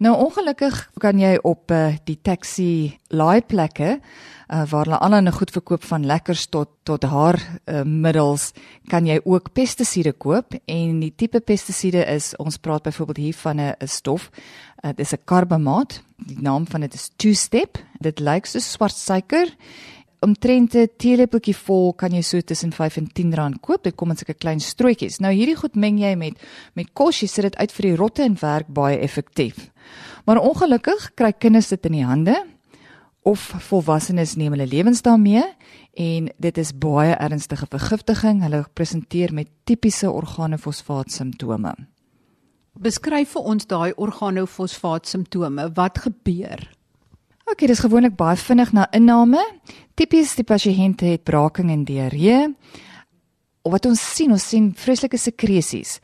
Nou 0.02 0.16
ongelukkig 0.18 0.74
kan 0.98 1.18
jy 1.22 1.36
op 1.46 1.70
uh, 1.70 1.94
die 2.08 2.18
taxi 2.22 2.96
laaiplekke 3.14 3.98
uh, 3.98 4.64
waar 4.70 4.88
hulle 4.88 4.98
allerlei 4.98 5.34
goed 5.36 5.54
verkoop 5.54 5.84
van 5.86 6.06
lekkers 6.06 6.48
tot 6.50 6.72
tot 6.84 7.06
haar 7.08 7.38
uh, 7.40 7.82
middels 7.86 8.50
kan 8.90 9.06
jy 9.06 9.20
ook 9.24 9.52
pestisiede 9.54 10.12
koop. 10.12 10.56
En 10.66 10.98
die 11.00 11.12
tipe 11.16 11.40
pestisiede 11.40 12.02
is 12.10 12.34
ons 12.42 12.58
praat 12.58 12.82
byvoorbeeld 12.82 13.22
hier 13.22 13.38
van 13.44 13.60
'n 13.60 13.86
stof. 13.86 14.30
Uh, 14.82 14.90
dit 14.90 15.06
is 15.06 15.14
'n 15.14 15.24
karbamaat 15.24 16.02
die 16.16 16.40
naam 16.40 16.66
van 16.66 16.80
dit 16.80 16.94
is 16.94 17.10
two 17.16 17.32
step. 17.32 17.78
Dit 18.00 18.20
lyk 18.20 18.46
so 18.46 18.58
swart 18.58 18.96
suiker 18.96 19.46
omtrent 20.24 20.74
'n 20.74 20.88
teelepeltjie 20.96 21.54
vol 21.54 21.92
kan 21.92 22.12
jy 22.12 22.22
so 22.22 22.40
tussen 22.40 22.72
5 22.72 22.96
en 22.96 23.06
10 23.12 23.34
rand 23.34 23.60
koop. 23.60 23.82
Dit 23.84 23.96
kom 23.96 24.10
in 24.10 24.16
sulke 24.16 24.34
klein 24.34 24.60
strootjies. 24.60 25.20
Nou 25.20 25.32
hierdie 25.32 25.56
goed 25.56 25.76
meng 25.76 25.98
jy 25.98 26.14
met 26.16 26.34
met 26.74 26.92
kos, 26.92 27.20
jy 27.20 27.28
sit 27.28 27.42
dit 27.44 27.56
uit 27.56 27.72
vir 27.72 27.82
die 27.82 27.96
rotte 27.96 28.22
en 28.22 28.36
werk 28.40 28.68
baie 28.68 28.98
effektief. 28.98 29.70
Maar 30.26 30.40
ongelukkig 30.40 31.14
kry 31.14 31.32
kinders 31.32 31.68
dit 31.68 31.86
in 31.86 31.92
die 31.92 32.04
hande 32.04 32.44
of 33.22 33.40
volwassenes 33.40 34.36
neem 34.36 34.52
hulle 34.52 34.66
lewens 34.66 35.02
daarmee 35.02 35.44
en 35.94 36.28
dit 36.38 36.58
is 36.58 36.72
baie 36.72 37.14
ernstige 37.14 37.66
vergiftiging. 37.70 38.42
Hulle 38.42 38.64
presenteer 38.74 39.32
met 39.32 39.48
tipiese 39.64 40.10
organofosfaat 40.10 41.12
simptome. 41.12 41.74
Beskryf 42.74 43.36
vir 43.36 43.42
ons 43.42 43.66
daai 43.66 43.92
organofosfaat 43.96 45.06
simptome. 45.06 45.70
Wat 45.74 45.98
gebeur? 45.98 46.73
OK, 47.54 47.68
dis 47.70 47.84
gewoonlik 47.84 48.16
baie 48.18 48.34
vinnig 48.34 48.72
na 48.74 48.88
inname. 48.98 49.38
Tipies 49.94 50.32
die 50.34 50.42
pasiënte 50.42 51.06
het 51.06 51.22
braking 51.22 51.68
en 51.70 51.84
diarree. 51.86 52.48
Wat 53.70 53.86
ons 53.86 54.00
sien, 54.02 54.32
ons 54.34 54.46
sien 54.50 54.72
vreeslike 54.74 55.20
sekresies. 55.22 56.00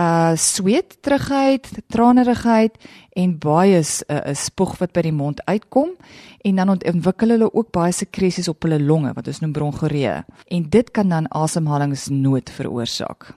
Uh 0.00 0.32
sweet, 0.40 0.96
terugheid, 1.04 1.68
tranerigheid 1.92 2.80
en 3.20 3.36
baie 3.38 3.82
'n 3.82 3.84
uh, 3.84 4.16
uh, 4.16 4.34
spoeg 4.34 4.78
wat 4.80 4.94
by 4.96 5.02
die 5.02 5.12
mond 5.12 5.44
uitkom 5.44 5.92
en 6.40 6.56
dan 6.56 6.72
ontwikkel 6.72 7.36
hulle 7.36 7.52
ook 7.52 7.70
baie 7.70 7.92
sekresies 7.92 8.48
op 8.48 8.62
hulle 8.62 8.80
longe 8.80 9.12
wat 9.12 9.28
ons 9.28 9.40
noem 9.40 9.52
bronchoree 9.52 10.24
en 10.48 10.68
dit 10.70 10.90
kan 10.90 11.08
dan 11.08 11.28
asemhalingsnood 11.28 12.50
veroorsaak. 12.50 13.36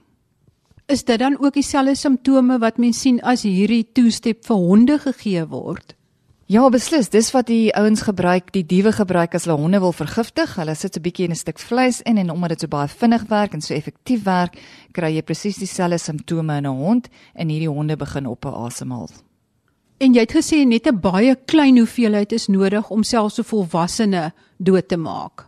Is 0.87 1.03
dit 1.03 1.19
dan 1.19 1.37
ook 1.39 1.53
dieselfde 1.53 1.95
simptome 1.95 2.59
wat 2.59 2.77
mens 2.77 3.01
sien 3.01 3.21
as 3.21 3.43
hierdie 3.43 3.91
toestep 3.93 4.45
vir 4.45 4.55
honde 4.55 4.99
gegee 4.99 5.45
word? 5.45 5.97
Ja, 6.47 6.61
beslis, 6.71 7.09
dis 7.11 7.33
wat 7.35 7.49
die 7.51 7.73
ouens 7.75 8.05
gebruik, 8.07 8.53
die 8.55 8.63
diewe 8.63 8.93
gebruik 8.95 9.33
as 9.35 9.43
hulle 9.43 9.57
honde 9.59 9.81
wil 9.83 9.91
vergiftig. 9.91 10.53
Hulle 10.55 10.75
sit 10.79 10.93
so 10.93 10.99
'n 10.99 11.03
bietjie 11.03 11.25
in 11.25 11.31
'n 11.31 11.35
stuk 11.35 11.59
vleis 11.59 11.99
in 12.01 12.17
en 12.17 12.29
omdat 12.31 12.49
dit 12.49 12.59
so 12.61 12.67
baie 12.67 12.87
vinnig 12.87 13.27
werk 13.27 13.53
en 13.53 13.61
so 13.61 13.73
effektief 13.73 14.23
werk, 14.23 14.55
kry 14.93 15.11
jy 15.15 15.21
presies 15.23 15.57
dieselfde 15.57 15.97
simptome 15.97 16.57
in 16.57 16.65
'n 16.65 16.77
hond 16.77 17.09
en 17.35 17.49
hierdie 17.49 17.69
honde 17.69 17.97
begin 17.97 18.25
op 18.25 18.45
'n 18.45 18.53
asemhaal. 18.53 19.09
En 19.99 20.13
jy 20.13 20.19
het 20.19 20.31
gesê 20.31 20.65
net 20.65 20.87
'n 20.87 20.99
baie 20.99 21.35
klein 21.45 21.77
hoeveelheid 21.77 22.31
is 22.31 22.47
nodig 22.47 22.89
om 22.89 23.03
selfs 23.03 23.39
'n 23.39 23.43
volwassene 23.43 24.31
dood 24.57 24.87
te 24.87 24.97
maak. 24.97 25.47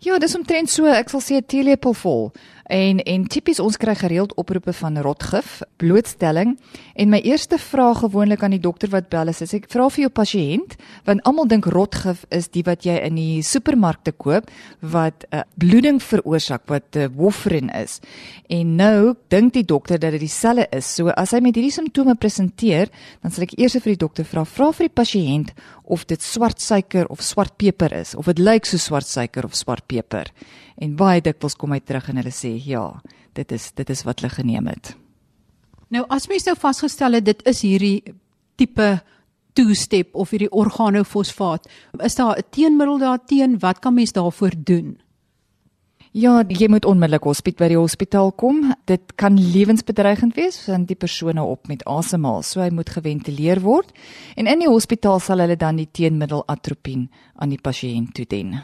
Ja, 0.00 0.18
dis 0.18 0.36
omtrent 0.36 0.70
so, 0.70 0.86
ek 0.86 1.08
sal 1.08 1.20
sê 1.20 1.36
'n 1.36 1.46
teelepel 1.46 1.94
vol 1.94 2.32
En 2.68 3.00
en 3.00 3.24
tipies 3.24 3.60
ons 3.64 3.76
kry 3.80 3.94
gereeld 3.96 4.34
oproepe 4.36 4.74
van 4.76 4.98
rotgif, 5.00 5.62
blootstelling 5.80 6.58
en 7.00 7.08
my 7.08 7.20
eerste 7.24 7.56
vraag 7.58 8.02
gewoonlik 8.02 8.42
aan 8.44 8.52
die 8.52 8.60
dokter 8.60 8.90
wat 8.92 9.08
bel 9.08 9.32
is, 9.32 9.40
is 9.40 9.54
ek 9.56 9.70
vra 9.72 9.86
vir 9.88 10.04
jou 10.04 10.10
pasiënt 10.12 10.76
want 11.06 11.24
almal 11.28 11.48
dink 11.48 11.64
rotgif 11.72 12.26
is 12.34 12.50
die 12.52 12.64
wat 12.66 12.84
jy 12.84 12.98
in 13.06 13.16
die 13.16 13.40
supermarkte 13.40 14.12
koop 14.12 14.50
wat 14.80 15.24
'n 15.30 15.40
uh, 15.40 15.42
bloeding 15.56 16.02
veroorsaak 16.02 16.68
wat 16.68 16.96
uh, 16.96 17.08
warfarin 17.16 17.70
is. 17.72 18.00
En 18.50 18.76
nou 18.76 19.14
dink 19.28 19.52
die 19.54 19.64
dokter 19.64 19.98
dat 19.98 20.12
dit 20.12 20.20
dieselfde 20.20 20.68
is. 20.70 20.94
So 20.94 21.08
as 21.08 21.32
hy 21.32 21.40
met 21.40 21.54
hierdie 21.54 21.72
simptome 21.72 22.14
presenteer, 22.14 22.88
dan 23.22 23.30
sal 23.30 23.44
ek 23.44 23.58
eers 23.58 23.72
vir 23.80 23.96
die 23.96 24.04
dokter 24.04 24.24
vra, 24.24 24.44
vra 24.44 24.72
vir 24.72 24.88
die 24.88 24.94
pasiënt 25.02 25.52
of 25.84 26.04
dit 26.04 26.22
swart 26.22 26.60
suiker 26.60 27.06
of 27.08 27.22
swart 27.22 27.56
peper 27.56 27.92
is 27.92 28.14
of 28.14 28.26
dit 28.26 28.38
lyk 28.38 28.66
so 28.66 28.76
swart 28.76 29.06
suiker 29.06 29.44
of 29.44 29.54
swart 29.56 29.86
peper. 29.86 30.28
En 30.78 30.94
baie 30.96 31.22
dikwels 31.24 31.56
kom 31.58 31.74
hy 31.74 31.80
terug 31.82 32.08
en 32.08 32.20
hulle 32.20 32.34
sê 32.34 32.54
ja, 32.62 32.86
dit 33.34 33.52
is 33.52 33.72
dit 33.74 33.90
is 33.90 34.04
wat 34.06 34.20
hulle 34.20 34.30
geneem 34.34 34.70
het. 34.70 34.94
Nou 35.90 36.04
as 36.12 36.28
mens 36.28 36.46
nou 36.46 36.54
vasgestel 36.58 37.18
het 37.18 37.26
dit 37.26 37.42
is 37.48 37.62
hierdie 37.66 38.14
tipe 38.60 38.88
two-step 39.58 40.14
of 40.14 40.30
hierdie 40.30 40.52
organofosfaat, 40.54 41.66
is 42.04 42.14
daar 42.14 42.38
'n 42.38 42.46
teenmiddel 42.50 42.98
daarteen? 42.98 43.58
Wat 43.58 43.78
kan 43.78 43.94
mens 43.94 44.12
daarvoor 44.12 44.54
doen? 44.56 44.98
Ja, 46.12 46.44
jy 46.48 46.68
moet 46.68 46.84
onmiddellik 46.84 47.22
hospitaal 47.22 47.66
by 47.66 47.68
die 47.68 47.78
hospitaal 47.78 48.32
kom. 48.32 48.74
Dit 48.84 49.12
kan 49.16 49.36
lewensbedreigend 49.36 50.34
wees 50.34 50.66
want 50.66 50.88
die 50.88 50.96
persoon 50.96 51.34
nou 51.34 51.46
op 51.50 51.68
met 51.68 51.84
asemhaal, 51.84 52.42
so 52.42 52.60
hy 52.60 52.70
moet 52.70 52.90
geventileer 52.90 53.60
word. 53.60 53.92
En 54.36 54.46
in 54.46 54.58
die 54.58 54.68
hospitaal 54.68 55.20
sal 55.20 55.38
hulle 55.38 55.56
dan 55.56 55.76
die 55.76 55.88
teenmiddel 55.92 56.42
atropine 56.46 57.08
aan 57.34 57.48
die 57.48 57.60
pasiënt 57.60 58.14
toedien. 58.14 58.56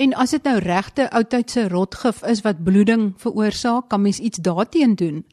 En 0.00 0.14
as 0.16 0.30
dit 0.32 0.46
nou 0.48 0.56
regte 0.64 1.10
oudtydse 1.12 1.66
rotgif 1.68 2.22
is 2.24 2.40
wat 2.40 2.62
bloeding 2.64 3.10
veroorsaak, 3.20 3.90
kan 3.92 4.00
mens 4.00 4.18
iets 4.18 4.38
daarteen 4.40 4.94
doen? 4.96 5.24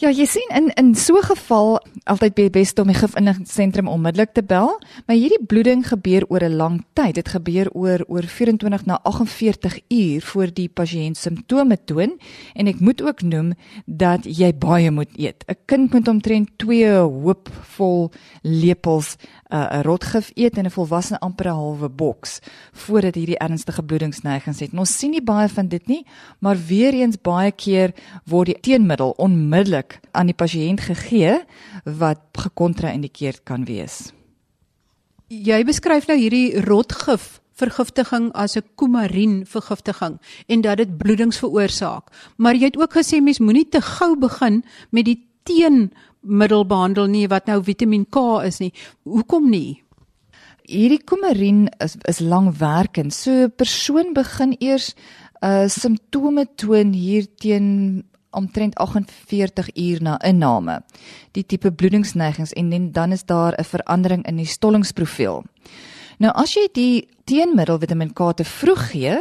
Ja, 0.00 0.08
jy 0.08 0.24
sien 0.24 0.52
in 0.56 0.70
in 0.80 0.94
so 0.96 1.18
'n 1.18 1.22
geval 1.28 1.76
altyd 2.08 2.34
be 2.34 2.50
best 2.50 2.78
om 2.78 2.86
die 2.86 2.96
gifinligingsentrum 2.96 3.88
onmiddellik 3.88 4.32
te 4.32 4.42
bel, 4.42 4.80
maar 5.06 5.16
hierdie 5.16 5.44
bloeding 5.46 5.84
gebeur 5.86 6.24
oor 6.28 6.40
'n 6.40 6.56
lang 6.56 6.84
tyd. 6.94 7.14
Dit 7.14 7.28
gebeur 7.28 7.68
oor 7.72 8.04
oor 8.08 8.22
24 8.22 8.86
na 8.86 8.98
48 9.02 9.80
uur 9.88 10.22
voor 10.22 10.48
die 10.54 10.68
pasiënt 10.68 11.16
simptome 11.16 11.76
toon 11.84 12.18
en 12.54 12.66
ek 12.66 12.80
moet 12.80 13.02
ook 13.02 13.22
noem 13.22 13.52
dat 13.86 14.24
jy 14.24 14.54
baie 14.54 14.90
moet 14.90 15.18
eet. 15.18 15.44
'n 15.46 15.56
Kind 15.66 15.92
moet 15.92 16.08
omtrent 16.08 16.48
2 16.56 16.96
hoopvol 16.96 18.10
lepels 18.42 19.16
'n 19.50 19.56
uh, 19.56 19.80
rotgif 19.82 20.30
eet 20.34 20.56
en 20.56 20.64
'n 20.64 20.70
volwasse 20.70 21.20
amper 21.20 21.46
'n 21.46 21.54
halwe 21.54 21.88
boks 21.88 22.40
voordat 22.72 23.14
hierdie 23.14 23.38
ernstige 23.38 23.82
bloedingsneigings 23.82 24.60
het. 24.60 24.72
En 24.72 24.78
ons 24.78 24.98
sien 24.98 25.10
nie 25.10 25.22
baie 25.22 25.48
van 25.48 25.68
dit 25.68 25.86
nie, 25.86 26.06
maar 26.38 26.56
weer 26.68 26.94
eens 26.94 27.20
baie 27.20 27.52
keer 27.52 27.92
word 28.24 28.46
die 28.46 28.60
teenmiddel 28.60 29.10
onmiddellik 29.16 29.89
aan 30.12 30.26
die 30.26 30.36
pasiënt 30.36 30.80
gegee 30.80 31.38
wat 31.84 32.20
gekontra-indikeerd 32.32 33.42
kan 33.44 33.64
wees. 33.64 34.12
Jy 35.28 35.64
beskryf 35.64 36.08
nou 36.10 36.18
hierdie 36.18 36.60
rotgif 36.66 37.40
vergiftiging 37.60 38.30
as 38.32 38.56
'n 38.56 38.64
kumarin 38.76 39.46
vergiftiging 39.46 40.18
en 40.46 40.60
dat 40.60 40.76
dit 40.76 40.96
bloedings 40.98 41.38
veroorsaak. 41.38 42.10
Maar 42.36 42.54
jy 42.54 42.64
het 42.64 42.80
ook 42.80 42.94
gesê 42.96 43.20
mens 43.22 43.38
moenie 43.38 43.68
te 43.68 43.80
gou 43.80 44.16
begin 44.16 44.64
met 44.90 45.04
die 45.04 45.20
teen 45.42 45.92
middel 46.20 46.66
behandel 46.66 47.06
nie 47.06 47.28
wat 47.28 47.46
nou 47.46 47.62
Vitamiin 47.64 48.06
K 48.10 48.44
is 48.44 48.58
nie. 48.58 48.72
Hoekom 49.04 49.50
nie? 49.50 49.82
Hierdie 50.70 51.02
kumarin 51.04 51.68
is 51.78 51.96
is 52.08 52.20
langwerkend. 52.20 53.12
So 53.12 53.30
'n 53.30 53.52
persoon 53.56 54.12
begin 54.12 54.56
eers 54.58 54.94
uh 55.42 55.68
simptome 55.68 56.46
toon 56.56 56.92
hier 56.92 57.26
teen 57.36 58.04
omtrent 58.30 58.74
48 58.74 59.76
uur 59.76 60.02
na 60.02 60.20
inname. 60.22 60.82
Die 61.32 61.46
tipe 61.46 61.72
bloedingsneigings 61.72 62.52
en 62.52 62.92
dan 62.92 63.12
is 63.12 63.24
daar 63.24 63.54
'n 63.58 63.64
verandering 63.64 64.26
in 64.26 64.36
die 64.36 64.46
stollingsprofiel. 64.46 65.44
Nou 66.20 66.32
as 66.36 66.52
jy 66.52 66.66
die 66.76 67.08
teenmiddel 67.30 67.78
Vitamiin 67.80 68.10
K 68.12 68.26
te 68.36 68.44
vroeg 68.44 68.82
gee, 68.90 69.14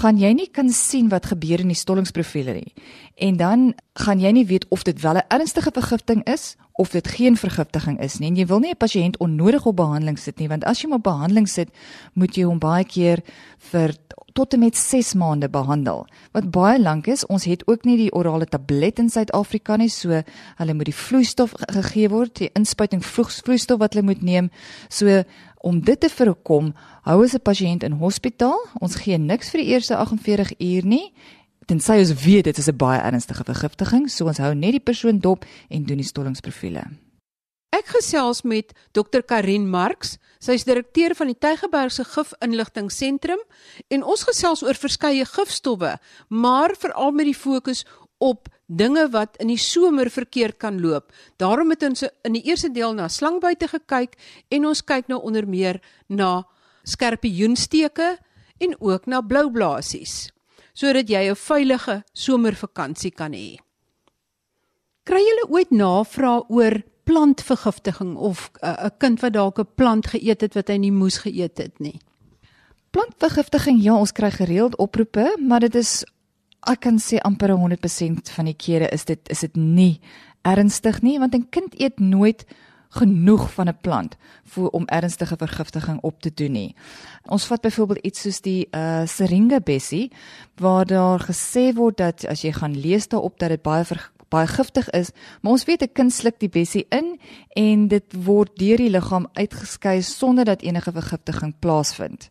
gaan 0.00 0.16
jy 0.16 0.30
nie 0.32 0.46
kan 0.48 0.70
sien 0.72 1.10
wat 1.12 1.28
gebeur 1.28 1.60
in 1.60 1.68
die 1.68 1.76
stollingsprofiele 1.76 2.54
nie. 2.56 2.72
En 3.20 3.36
dan 3.36 3.66
gaan 4.00 4.22
jy 4.22 4.32
nie 4.32 4.46
weet 4.48 4.64
of 4.72 4.86
dit 4.88 4.96
wel 5.02 5.20
'n 5.20 5.28
ernstige 5.28 5.70
vergiftiging 5.74 6.24
is 6.24 6.56
of 6.78 6.88
dit 6.88 7.08
geen 7.08 7.36
vergiftiging 7.36 8.00
is 8.00 8.18
nie. 8.18 8.28
En 8.28 8.36
jy 8.36 8.46
wil 8.46 8.60
nie 8.60 8.70
'n 8.70 8.76
pasiënt 8.76 9.18
onnodig 9.18 9.66
op 9.66 9.76
behandeling 9.76 10.18
sit 10.18 10.38
nie, 10.38 10.48
want 10.48 10.64
as 10.64 10.80
jy 10.80 10.88
hom 10.88 10.96
op 10.96 11.02
behandeling 11.02 11.48
sit, 11.48 11.68
moet 12.14 12.34
jy 12.34 12.44
hom 12.44 12.58
baie 12.58 12.84
keer 12.84 13.22
vir 13.58 13.94
tot 14.32 14.52
en 14.52 14.60
met 14.62 14.76
6 14.76 15.14
maande 15.14 15.48
behandel. 15.48 16.06
Wat 16.32 16.50
baie 16.50 16.80
lank 16.80 17.06
is. 17.06 17.26
Ons 17.26 17.44
het 17.44 17.66
ook 17.66 17.84
nie 17.84 17.96
die 17.96 18.12
orale 18.12 18.46
tablet 18.46 18.98
in 18.98 19.10
Suid-Afrika 19.10 19.76
nie, 19.76 19.88
so 19.88 20.22
hulle 20.56 20.74
moet 20.74 20.84
die 20.84 20.94
vloeistof 20.94 21.52
gegee 21.56 22.08
word, 22.08 22.36
die 22.38 22.50
inspuiting 22.54 23.02
vloeistof 23.04 23.78
wat 23.78 23.94
hulle 23.94 24.06
moet 24.06 24.22
neem. 24.22 24.50
So 24.88 25.24
om 25.68 25.80
dit 25.84 26.00
te 26.00 26.08
voorkom, 26.08 26.72
hou 27.04 27.18
as 27.24 27.34
'n 27.34 27.44
pasiënt 27.44 27.82
in 27.84 28.00
hospitaal. 28.00 28.60
Ons 28.80 28.94
gee 28.96 29.18
niks 29.18 29.50
vir 29.50 29.60
die 29.60 29.70
eerste 29.74 29.96
48 29.96 30.56
uur 30.58 30.84
nie 30.84 31.12
tensy 31.68 31.98
ons 32.00 32.14
weet 32.24 32.46
dit 32.48 32.58
is 32.58 32.68
'n 32.68 32.76
baie 32.76 33.00
ernstige 33.00 33.44
vergiftiging, 33.44 34.08
so 34.10 34.26
ons 34.26 34.38
hou 34.38 34.54
net 34.54 34.72
die 34.72 34.86
persoon 34.90 35.18
dop 35.18 35.44
en 35.68 35.84
doen 35.84 35.96
die 35.96 36.06
stollingsprofiele. 36.12 36.84
Ek 37.68 37.86
gesels 37.86 38.42
met 38.42 38.72
Dr 38.92 39.22
Karin 39.22 39.68
Marx, 39.70 40.16
sy 40.40 40.52
is 40.52 40.64
direkteur 40.64 41.14
van 41.14 41.26
die 41.26 41.38
Tygerbergse 41.38 42.04
Gif-inligtingseentrum 42.04 43.38
en 43.88 44.02
ons 44.02 44.22
gesels 44.22 44.62
oor 44.62 44.74
verskeie 44.74 45.24
gifstowwe, 45.24 45.98
maar 46.28 46.74
veral 46.78 47.12
met 47.12 47.26
die 47.26 47.36
fokus 47.36 47.84
op 48.18 48.48
dinge 48.66 49.08
wat 49.10 49.36
in 49.40 49.48
die 49.48 49.58
somer 49.58 50.10
verkeerd 50.10 50.58
kan 50.58 50.80
loop. 50.80 51.12
Daarom 51.36 51.70
het 51.70 51.82
ons 51.82 52.04
in 52.22 52.36
die 52.36 52.44
eerste 52.44 52.70
deel 52.70 52.92
na 52.94 53.08
slangbuite 53.08 53.68
gekyk 53.68 54.18
en 54.48 54.66
ons 54.66 54.84
kyk 54.84 55.08
nou 55.08 55.20
onder 55.22 55.48
meer 55.48 55.80
na 56.08 56.44
skerpioensteke 56.84 58.16
en 58.58 58.74
ook 58.80 59.06
na 59.06 59.22
bloublaasies 59.22 60.28
sodat 60.78 61.08
jy 61.10 61.30
'n 61.30 61.34
veilige 61.34 62.04
somervakansie 62.12 63.10
kan 63.10 63.32
hê. 63.32 63.58
Kry 65.02 65.18
julle 65.18 65.50
ooit 65.50 65.70
navraag 65.70 66.46
oor 66.48 66.82
plantvergiftiging 67.04 68.16
of 68.16 68.50
uh, 68.62 68.68
'n 68.68 68.86
uh, 68.86 68.90
kind 68.98 69.20
wat 69.20 69.32
dalk 69.32 69.58
'n 69.58 69.74
plant 69.74 70.06
geëet 70.06 70.40
het 70.40 70.54
wat 70.54 70.68
hy 70.68 70.76
nie 70.76 70.92
moes 70.92 71.18
geëet 71.18 71.58
het 71.58 71.80
nie? 71.80 71.98
Plantvergiftiging, 72.90 73.82
ja, 73.82 73.94
ons 73.94 74.12
kry 74.12 74.30
gereeld 74.30 74.76
oproepe, 74.76 75.36
maar 75.40 75.60
dit 75.60 75.74
is 75.74 76.04
ek 76.66 76.80
kan 76.80 76.98
sê 76.98 77.18
amper 77.22 77.50
100% 77.50 78.32
van 78.34 78.44
die 78.44 78.56
kere 78.56 78.88
is 78.92 79.04
dit 79.04 79.20
is 79.30 79.40
dit 79.40 79.56
nie 79.56 80.00
ernstig 80.42 81.02
nie 81.02 81.18
want 81.18 81.34
'n 81.34 81.48
kind 81.50 81.74
eet 81.80 82.00
nooit 82.00 82.44
genoeg 82.88 83.52
van 83.52 83.68
'n 83.68 83.78
plant 83.80 84.16
vir 84.44 84.68
om 84.68 84.86
ernstige 84.86 85.36
vergiftiging 85.36 86.00
op 86.00 86.20
te 86.20 86.30
doen 86.34 86.52
nie. 86.52 86.74
Ons 87.26 87.46
vat 87.46 87.60
byvoorbeeld 87.60 88.04
iets 88.04 88.20
soos 88.20 88.40
die 88.40 88.68
uh 88.70 89.06
Syringa 89.06 89.60
bessie 89.60 90.10
waar 90.56 90.86
daar 90.86 91.20
gesê 91.20 91.74
word 91.74 91.96
dat 91.96 92.26
as 92.26 92.42
jy 92.42 92.52
gaan 92.52 92.80
lees 92.80 93.08
daarop 93.08 93.38
dat 93.38 93.48
dit 93.48 93.62
baie 93.62 93.84
baie 94.28 94.46
giftig 94.46 94.90
is, 94.90 95.10
maar 95.40 95.52
ons 95.52 95.64
weet 95.64 95.82
'n 95.82 95.92
kind 95.92 96.12
sluk 96.12 96.38
die 96.38 96.48
bessie 96.48 96.86
in 96.88 97.18
en 97.56 97.88
dit 97.88 98.24
word 98.24 98.56
deur 98.56 98.76
die 98.76 98.90
liggaam 98.90 99.26
uitgeskei 99.32 100.02
sonder 100.02 100.44
dat 100.44 100.62
enige 100.62 100.92
vergiftiging 100.92 101.54
plaasvind. 101.58 102.30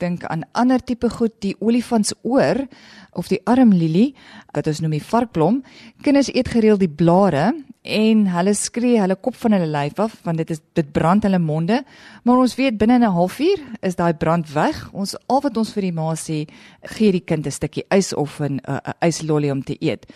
Dink 0.00 0.24
aan 0.24 0.46
ander 0.52 0.80
tipe 0.80 1.10
goed, 1.12 1.34
die 1.44 1.54
olifantsoor 1.60 2.64
of 3.12 3.28
die 3.28 3.40
armlilie, 3.44 4.14
wat 4.54 4.66
ons 4.70 4.80
noem 4.80 4.96
die 4.96 5.04
varkblom. 5.04 5.60
Kinders 6.04 6.30
eet 6.32 6.48
gereeld 6.48 6.80
die 6.80 6.88
blare 6.88 7.50
en 7.82 8.26
hulle 8.28 8.52
skree 8.56 9.00
hulle 9.00 9.16
kop 9.16 9.36
van 9.40 9.56
hulle 9.56 9.68
lyf 9.72 10.00
af 10.04 10.18
want 10.26 10.36
dit 10.42 10.50
is 10.52 10.60
dit 10.76 10.92
brand 10.92 11.24
hulle 11.24 11.40
monde. 11.40 11.82
Maar 12.24 12.44
ons 12.44 12.56
weet 12.56 12.78
binne 12.78 12.98
'n 12.98 13.12
halfuur 13.12 13.60
is 13.82 13.96
daai 13.96 14.14
brand 14.14 14.52
weg. 14.52 14.88
Ons 14.92 15.16
al 15.26 15.40
wat 15.40 15.56
ons 15.56 15.72
vir 15.72 15.82
die 15.82 15.92
ma 15.92 16.14
sê, 16.14 16.46
gee 16.82 17.12
die 17.12 17.24
kind 17.24 17.46
'n 17.46 17.50
stukkie 17.50 17.84
ys 17.90 18.12
of 18.14 18.40
'n 18.40 18.60
uh, 18.68 18.78
yslolly 19.00 19.50
om 19.50 19.62
te 19.62 19.76
eet. 19.80 20.06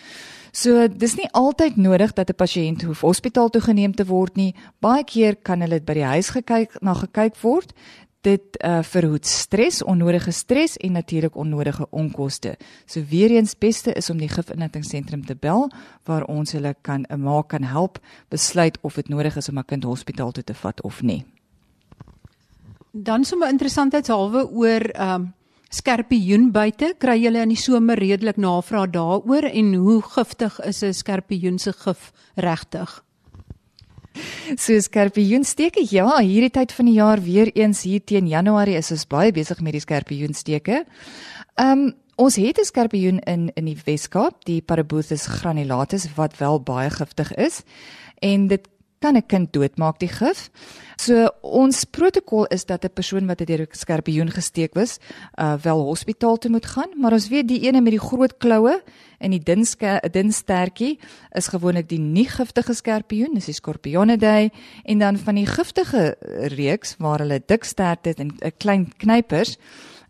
So 0.55 0.87
dis 0.87 1.17
nie 1.19 1.27
altyd 1.35 1.75
nodig 1.75 2.13
dat 2.13 2.29
'n 2.29 2.35
pasiënt 2.35 2.83
hoef 2.83 3.01
hospitaal 3.01 3.49
toe 3.49 3.61
geneem 3.61 3.93
te 3.93 4.05
word 4.05 4.35
nie. 4.35 4.55
Baie 4.79 5.03
keer 5.03 5.35
kan 5.35 5.61
hulle 5.61 5.81
by 5.81 5.93
die 5.93 6.03
huis 6.03 6.29
gekyk 6.29 6.81
na 6.81 6.93
gekyk 6.93 7.35
word 7.41 7.73
dit 8.25 8.57
uh, 8.65 8.81
verhoed 8.83 9.25
stres, 9.25 9.83
onnodige 9.83 10.31
stres 10.31 10.77
en 10.77 10.97
natuurlik 10.97 11.35
onnodige 11.35 11.87
onkoste. 11.89 12.55
So 12.85 13.03
weer 13.09 13.31
eens 13.31 13.57
beste 13.57 13.93
is 13.93 14.09
om 14.09 14.17
die 14.17 14.29
gifinligtingseentrum 14.29 15.25
te 15.25 15.35
bel 15.35 15.69
waar 16.09 16.25
ons 16.31 16.51
hulle 16.57 16.75
kan 16.81 17.05
'n 17.09 17.21
maak 17.21 17.47
kan 17.47 17.63
help 17.63 17.99
besluit 18.29 18.77
of 18.81 18.95
dit 18.95 19.09
nodig 19.09 19.37
is 19.37 19.49
om 19.49 19.57
'n 19.57 19.65
kind 19.65 19.83
hospitaal 19.83 20.31
toe 20.31 20.43
te 20.43 20.53
vat 20.53 20.81
of 20.81 21.01
nie. 21.01 21.25
Dan 22.91 23.23
sommer 23.23 23.49
interessantheidshalwe 23.49 24.49
oor 24.51 24.81
ehm 24.81 25.21
um, 25.21 25.33
skerpioenbuite, 25.69 26.93
kry 26.99 27.17
julle 27.19 27.41
in 27.41 27.49
die 27.49 27.59
somer 27.59 27.99
redelik 27.99 28.37
navraag 28.37 28.89
daaroor 28.89 29.43
en 29.43 29.73
hoe 29.73 30.01
giftig 30.01 30.59
is 30.59 30.83
'n 30.83 30.93
skerpioen 30.93 31.59
se 31.59 31.73
gif 31.73 32.11
regtig? 32.35 33.04
So 34.55 34.79
skerpioensteke. 34.79 35.83
Ja, 35.89 36.17
hierdie 36.19 36.51
tyd 36.51 36.71
van 36.71 36.85
die 36.85 36.95
jaar 36.95 37.21
weer 37.21 37.51
eens 37.55 37.83
hier 37.83 38.03
teen 38.03 38.27
Januarie 38.27 38.77
is 38.77 38.91
ons 38.91 39.07
baie 39.07 39.31
besig 39.31 39.61
met 39.61 39.73
die 39.73 39.81
skerpioensteke. 39.81 40.85
Ehm 41.55 41.71
um, 41.71 41.93
Ons 42.15 42.35
het 42.35 42.57
'n 42.59 42.63
skorpioen 42.63 43.19
in 43.19 43.51
in 43.55 43.65
die 43.65 43.77
Weskaap, 43.85 44.45
die 44.45 44.61
Parabothus 44.61 45.25
granulatus 45.25 46.07
wat 46.15 46.37
wel 46.37 46.61
baie 46.63 46.89
giftig 46.89 47.33
is 47.35 47.63
en 48.19 48.47
dit 48.47 48.67
kan 48.99 49.15
'n 49.15 49.25
kind 49.27 49.53
doodmaak 49.53 49.99
die 49.99 50.09
gif. 50.09 50.49
So 50.97 51.29
ons 51.41 51.83
protokol 51.85 52.45
is 52.45 52.65
dat 52.65 52.85
'n 52.85 52.93
persoon 52.93 53.27
wat 53.27 53.37
deur 53.37 53.61
'n 53.61 53.67
skorpioen 53.71 54.31
gesteek 54.31 54.73
was, 54.73 54.99
uh 55.37 55.55
wel 55.61 55.81
hospitaal 55.81 56.37
toe 56.37 56.51
moet 56.51 56.65
gaan, 56.65 56.89
maar 56.95 57.11
ons 57.11 57.27
weet 57.27 57.47
die 57.47 57.61
ene 57.67 57.81
met 57.81 57.91
die 57.91 58.07
groot 58.09 58.37
kloue 58.37 58.81
en 59.19 59.31
die 59.31 59.43
dun 59.43 59.65
dun 60.11 60.31
stertjie 60.31 60.99
is 61.31 61.47
gewoonlik 61.47 61.89
die 61.89 61.99
nie 61.99 62.27
giftige 62.27 62.73
skorpioen, 62.73 63.33
dis 63.33 63.45
die 63.45 63.53
Scorpionidae 63.53 64.51
en 64.83 64.99
dan 64.99 65.17
van 65.17 65.35
die 65.35 65.45
giftige 65.45 66.15
reeks 66.55 66.95
waar 66.97 67.19
hulle 67.19 67.41
dik 67.45 67.63
stert 67.63 68.05
het 68.05 68.19
en 68.19 68.31
'n 68.41 68.51
klein 68.57 68.91
knypers 68.97 69.57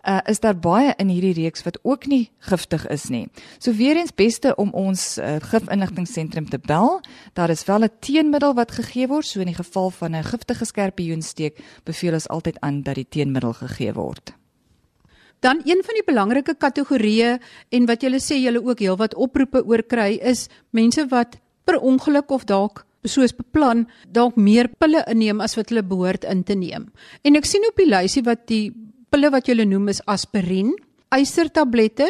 uh, 0.07 0.19
is 0.29 0.39
daar 0.39 0.57
baie 0.57 0.93
in 0.97 1.09
hierdie 1.09 1.33
reeks 1.33 1.63
wat 1.65 1.79
ook 1.83 2.05
nie 2.07 2.29
giftig 2.49 2.87
is 2.93 3.09
nie. 3.09 3.27
So 3.59 3.73
weer 3.73 3.97
eens 3.97 4.13
beste 4.15 4.55
om 4.55 4.71
ons 4.73 5.17
uh, 5.17 5.35
gifinligtingseentrum 5.41 6.49
te 6.49 6.59
bel. 6.59 7.01
Daar 7.33 7.49
is 7.49 7.65
wel 7.65 7.83
'n 7.83 7.91
teenmiddel 7.99 8.53
wat 8.53 8.71
gegee 8.71 9.07
word, 9.07 9.25
so 9.25 9.39
in 9.39 9.51
die 9.51 9.61
geval 9.61 9.89
van 9.89 10.15
'n 10.15 10.23
giftige 10.23 10.65
skorpioensteek 10.65 11.59
beveel 11.83 12.13
ons 12.13 12.27
altyd 12.27 12.59
aan 12.59 12.81
dat 12.81 12.95
die 12.95 13.09
teenmiddel 13.09 13.53
gegee 13.53 13.93
word. 13.93 14.33
Dan 15.39 15.61
een 15.65 15.81
van 15.85 15.93
die 15.93 16.05
belangrike 16.05 16.55
kategorieë 16.55 17.39
en 17.69 17.85
wat 17.85 18.01
julle 18.01 18.19
sê 18.19 18.35
julle 18.39 18.63
ook 18.63 18.79
heelwat 18.79 19.15
oproepe 19.15 19.65
oor 19.65 19.83
kry 19.83 20.17
is 20.21 20.47
mense 20.69 21.07
wat 21.07 21.37
per 21.63 21.79
ongeluk 21.79 22.31
of 22.31 22.45
dalk 22.45 22.85
soos 23.03 23.35
beplan 23.35 23.85
dalk 24.09 24.35
meer 24.35 24.69
pille 24.79 25.03
inneem 25.11 25.41
as 25.41 25.55
wat 25.55 25.69
hulle 25.69 25.83
behoort 25.83 26.23
in 26.23 26.43
te 26.43 26.55
neem. 26.57 26.89
En 27.21 27.35
ek 27.35 27.45
sien 27.45 27.65
op 27.67 27.77
die 27.77 27.89
lysie 27.89 28.23
wat 28.25 28.47
die 28.47 28.73
pille 29.11 29.31
wat 29.31 29.47
jy 29.47 29.65
noem 29.65 29.89
is 29.93 30.01
aspirien, 30.07 30.73
ystertablette, 31.15 32.07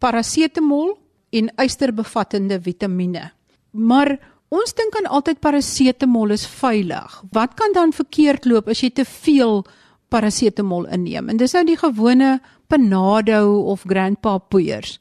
parasetamol 0.00 0.94
en 1.36 1.50
ysterbevattende 1.60 2.58
vitamiene. 2.62 3.30
Maar 3.72 4.16
ons 4.50 4.74
dink 4.74 4.96
aan 4.98 5.10
altyd 5.10 5.40
parasetamol 5.40 6.34
is 6.34 6.46
veilig. 6.46 7.20
Wat 7.32 7.54
kan 7.54 7.74
dan 7.76 7.92
verkeerd 7.94 8.48
loop 8.48 8.68
as 8.68 8.82
jy 8.82 8.90
te 8.90 9.04
veel 9.04 9.62
parasetamol 10.10 10.88
inneem? 10.90 11.28
En 11.30 11.38
dis 11.38 11.54
nou 11.54 11.64
die 11.68 11.78
gewone 11.78 12.40
Panado 12.70 13.60
of 13.70 13.84
Grandpa 13.86 14.38
poeiers. 14.38 14.98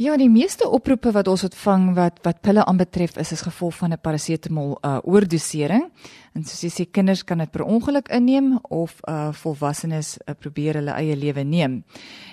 Ja, 0.00 0.14
die 0.16 0.30
meeste 0.32 0.64
oproepe 0.72 1.10
wat 1.12 1.28
ons 1.28 1.42
ontvang 1.44 1.90
wat 1.94 2.22
wat 2.24 2.38
pille 2.40 2.62
aanbetref 2.64 3.18
is 3.20 3.32
as 3.34 3.42
gevolg 3.44 3.74
van 3.76 3.92
'n 3.92 4.00
parasetamol 4.00 4.78
uh, 4.80 4.98
oordosering. 5.04 5.84
En 6.32 6.44
soos 6.44 6.62
jy 6.62 6.70
sê, 6.70 6.90
kinders 6.90 7.24
kan 7.24 7.38
dit 7.38 7.50
per 7.50 7.62
ongeluk 7.62 8.08
inneem 8.08 8.58
of 8.62 9.00
uh 9.08 9.32
volwassenes 9.32 10.16
uh, 10.24 10.34
probeer 10.34 10.74
hulle 10.74 10.90
eie 10.96 11.16
lewe 11.16 11.44
neem. 11.44 11.84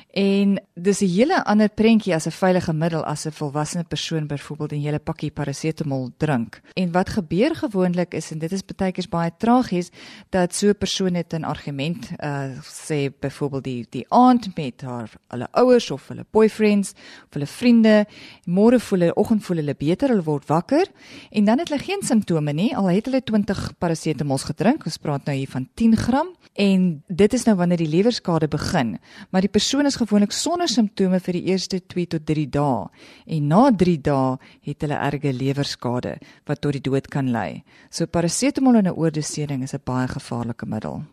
En 0.09 0.61
dis 0.73 1.01
'n 1.01 1.05
hele 1.07 1.45
ander 1.45 1.69
prentjie 1.69 2.13
as 2.13 2.25
'n 2.25 2.31
veilige 2.31 2.73
middel 2.73 3.03
as 3.03 3.25
'n 3.25 3.31
volwasse 3.31 3.83
persoon 3.87 4.27
byvoorbeeld 4.27 4.71
'n 4.71 4.81
hele 4.81 4.99
pakkie 4.99 5.31
parasetamol 5.31 6.09
drink. 6.17 6.61
En 6.73 6.91
wat 6.91 7.09
gebeur 7.09 7.55
gewoonlik 7.55 8.13
is 8.13 8.31
en 8.31 8.39
dit 8.39 8.51
is 8.51 8.65
baie 8.65 8.91
keer 8.91 9.05
baie 9.09 9.31
tragies 9.37 9.89
dat 10.29 10.55
so 10.55 10.67
'n 10.67 10.77
persoon 10.77 11.13
het 11.13 11.33
'n 11.33 11.43
argument 11.43 12.09
uh 12.23 12.57
sê 12.63 13.11
byvoorbeeld 13.19 13.63
die 13.63 13.85
die 13.89 14.05
aand 14.09 14.55
met 14.55 14.81
haar 14.81 15.09
hulle 15.27 15.47
ouers 15.51 15.91
of 15.91 16.07
hulle 16.07 16.25
boyfriends 16.31 16.91
of 16.91 17.33
hulle 17.33 17.47
vriende, 17.47 18.05
môre 18.45 18.79
voel 18.79 18.99
hulle 18.99 19.15
oggend 19.15 19.43
voel 19.43 19.57
hulle 19.57 19.75
beter, 19.75 20.09
hulle 20.09 20.23
word 20.23 20.47
wakker 20.47 20.87
en 21.29 21.45
dan 21.45 21.59
het 21.59 21.69
hulle 21.69 21.83
geen 21.83 22.01
simptome 22.01 22.53
nie 22.53 22.75
al 22.75 22.89
het 22.89 23.05
hulle 23.05 23.23
20 23.23 23.77
parasetamols 23.77 24.43
gedrink. 24.43 24.85
Ons 24.85 24.97
praat 24.97 25.25
nou 25.25 25.37
hier 25.37 25.49
van 25.49 25.69
10 25.73 25.95
gram 25.95 26.27
en 26.53 27.03
dit 27.07 27.33
is 27.33 27.43
nou 27.43 27.55
wanneer 27.55 27.77
die 27.77 27.87
lewerskade 27.87 28.47
begin. 28.47 28.97
Maar 29.29 29.41
die 29.41 29.49
persoon 29.49 29.85
is 29.85 29.98
gewoonlik 29.99 30.31
sonder 30.35 30.69
simptome 30.71 31.19
vir 31.19 31.37
die 31.37 31.51
eerste 31.51 31.79
2 31.79 32.07
tot 32.15 32.25
3 32.25 32.47
dae 32.55 32.87
en 33.35 33.47
na 33.51 33.61
3 33.83 33.97
dae 34.07 34.37
het 34.67 34.81
hulle 34.85 34.97
erge 34.97 35.33
lewerskade 35.33 36.17
wat 36.47 36.61
tot 36.61 36.77
die 36.77 36.83
dood 36.83 37.07
kan 37.07 37.31
lei. 37.31 37.63
So 37.91 38.05
parasetamol 38.05 38.79
in 38.79 38.87
'n 38.87 38.97
oordosering 38.97 39.63
is 39.63 39.73
'n 39.73 39.85
baie 39.85 40.07
gevaarlike 40.07 40.65
middel. 40.65 41.03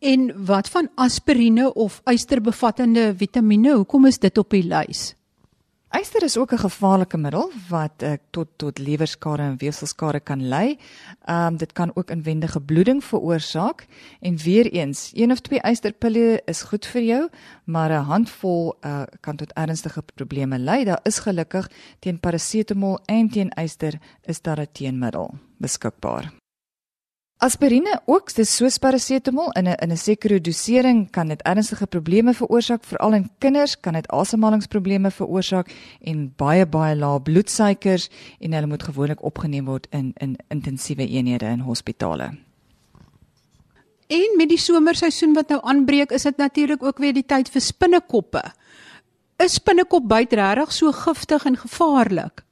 En 0.00 0.32
wat 0.46 0.68
van 0.68 0.88
aspirine 0.96 1.74
of 1.74 2.00
ysterbevattende 2.04 3.14
vitamiene? 3.16 3.74
Hoekom 3.74 4.06
is 4.06 4.18
dit 4.18 4.38
op 4.38 4.50
die 4.50 4.64
lys? 4.66 5.14
Yster 5.92 6.22
is 6.22 6.38
ook 6.38 6.52
'n 6.52 6.58
gevaarlike 6.58 7.16
middel 7.16 7.50
wat 7.68 8.02
uh, 8.02 8.12
tot 8.30 8.48
tot 8.56 8.78
lewerskade 8.78 9.42
en 9.42 9.58
weefselskade 9.58 10.20
kan 10.20 10.48
lei. 10.48 10.78
Ehm 11.24 11.46
um, 11.46 11.56
dit 11.56 11.72
kan 11.72 11.90
ook 11.94 12.10
inwendige 12.10 12.60
bloeding 12.60 13.04
veroorsaak 13.04 13.86
en 14.20 14.36
weer 14.36 14.66
eens, 14.72 15.10
een 15.14 15.30
of 15.30 15.40
twee 15.40 15.60
ysterpille 15.60 16.42
is 16.44 16.62
goed 16.62 16.86
vir 16.86 17.02
jou, 17.02 17.28
maar 17.64 17.90
'n 17.90 18.04
handvol 18.04 18.74
uh, 18.80 19.02
kan 19.20 19.36
tot 19.36 19.52
ernstige 19.52 20.02
probleme 20.14 20.58
lei. 20.58 20.84
Daar 20.84 21.00
is 21.02 21.18
gelukkig 21.18 21.70
teen 21.98 22.20
parasetamol 22.20 22.98
en 23.04 23.28
teen 23.28 23.52
yster 23.54 23.98
is 24.22 24.40
daar 24.40 24.60
'n 24.60 24.68
teenmiddel 24.72 25.34
beskikbaar. 25.56 26.41
Aspirine 27.42 27.96
ook, 28.06 28.28
dis 28.36 28.52
soos 28.54 28.76
parasetamol 28.78 29.48
in 29.58 29.66
'n 29.66 29.74
in 29.82 29.90
'n 29.90 29.96
sekere 29.96 30.40
dosering 30.40 31.10
kan 31.10 31.28
dit 31.28 31.42
ernstige 31.42 31.86
probleme 31.86 32.34
veroorsaak, 32.34 32.84
veral 32.84 33.14
in 33.14 33.30
kinders 33.38 33.80
kan 33.80 33.92
dit 33.92 34.08
asemhalingsprobleme 34.08 35.10
veroorsaak 35.10 35.74
en 36.00 36.32
baie 36.36 36.66
baie 36.66 36.96
lae 36.96 37.20
bloedsuikers 37.20 38.08
en 38.40 38.52
hulle 38.52 38.66
moet 38.66 38.82
gewoonlik 38.82 39.22
opgeneem 39.24 39.64
word 39.64 39.86
in 39.90 40.12
in 40.20 40.36
intensiewe 40.48 41.08
eenhede 41.08 41.46
in 41.46 41.60
hospitale. 41.60 42.30
En 44.06 44.36
met 44.36 44.48
die 44.48 44.58
somerseisoen 44.58 45.34
wat 45.34 45.48
nou 45.48 45.60
aanbreek, 45.62 46.10
is 46.10 46.22
dit 46.22 46.36
natuurlik 46.36 46.82
ook 46.82 46.98
weer 46.98 47.12
die 47.12 47.26
tyd 47.26 47.48
vir 47.48 47.60
spinnekoppe. 47.60 48.42
Is 49.36 49.54
spinnekop 49.54 50.08
byt 50.08 50.32
regtig 50.32 50.72
so 50.72 50.92
giftig 50.92 51.44
en 51.44 51.56
gevaarlik? 51.56 52.44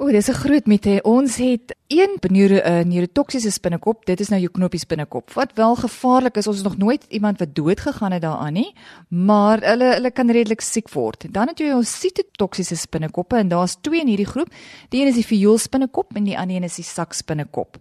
O, 0.00 0.08
dis 0.08 0.28
'n 0.28 0.32
groot 0.32 0.66
mite. 0.66 1.02
Ons 1.02 1.36
het 1.36 1.76
een 1.86 2.16
neuro 2.20 2.54
uh, 2.54 2.84
neurotoksiese 2.84 3.50
spinnekop. 3.50 4.06
Dit 4.06 4.20
is 4.20 4.28
nou 4.28 4.40
jou 4.40 4.50
knoppie 4.50 4.80
spinnekop. 4.80 5.32
Wat 5.32 5.52
wel 5.54 5.76
gevaarlik 5.76 6.36
is. 6.36 6.46
Ons 6.46 6.56
het 6.56 6.64
nog 6.64 6.76
nooit 6.76 7.04
iemand 7.08 7.38
wat 7.38 7.54
dood 7.54 7.80
gegaan 7.80 8.12
het 8.12 8.22
daaraan 8.22 8.52
nie, 8.52 8.72
maar 9.08 9.60
hulle 9.60 9.84
hulle 9.84 10.10
kan 10.10 10.30
redelik 10.30 10.60
siek 10.60 10.88
word. 10.88 11.26
Dan 11.28 11.48
het 11.48 11.58
jy 11.58 11.72
ons 11.72 12.00
sitotoksiese 12.00 12.76
spinnekoppe 12.76 13.36
en 13.36 13.48
daar's 13.48 13.76
twee 13.80 14.00
in 14.00 14.06
hierdie 14.06 14.26
groep. 14.26 14.48
Die 14.88 15.02
een 15.02 15.08
is 15.08 15.20
die 15.20 15.26
viool 15.26 15.58
spinnekop 15.58 16.16
en 16.16 16.24
die 16.24 16.38
ander 16.38 16.56
een 16.56 16.64
is 16.64 16.80
die 16.80 16.84
sak 16.84 17.12
spinnekop. 17.12 17.76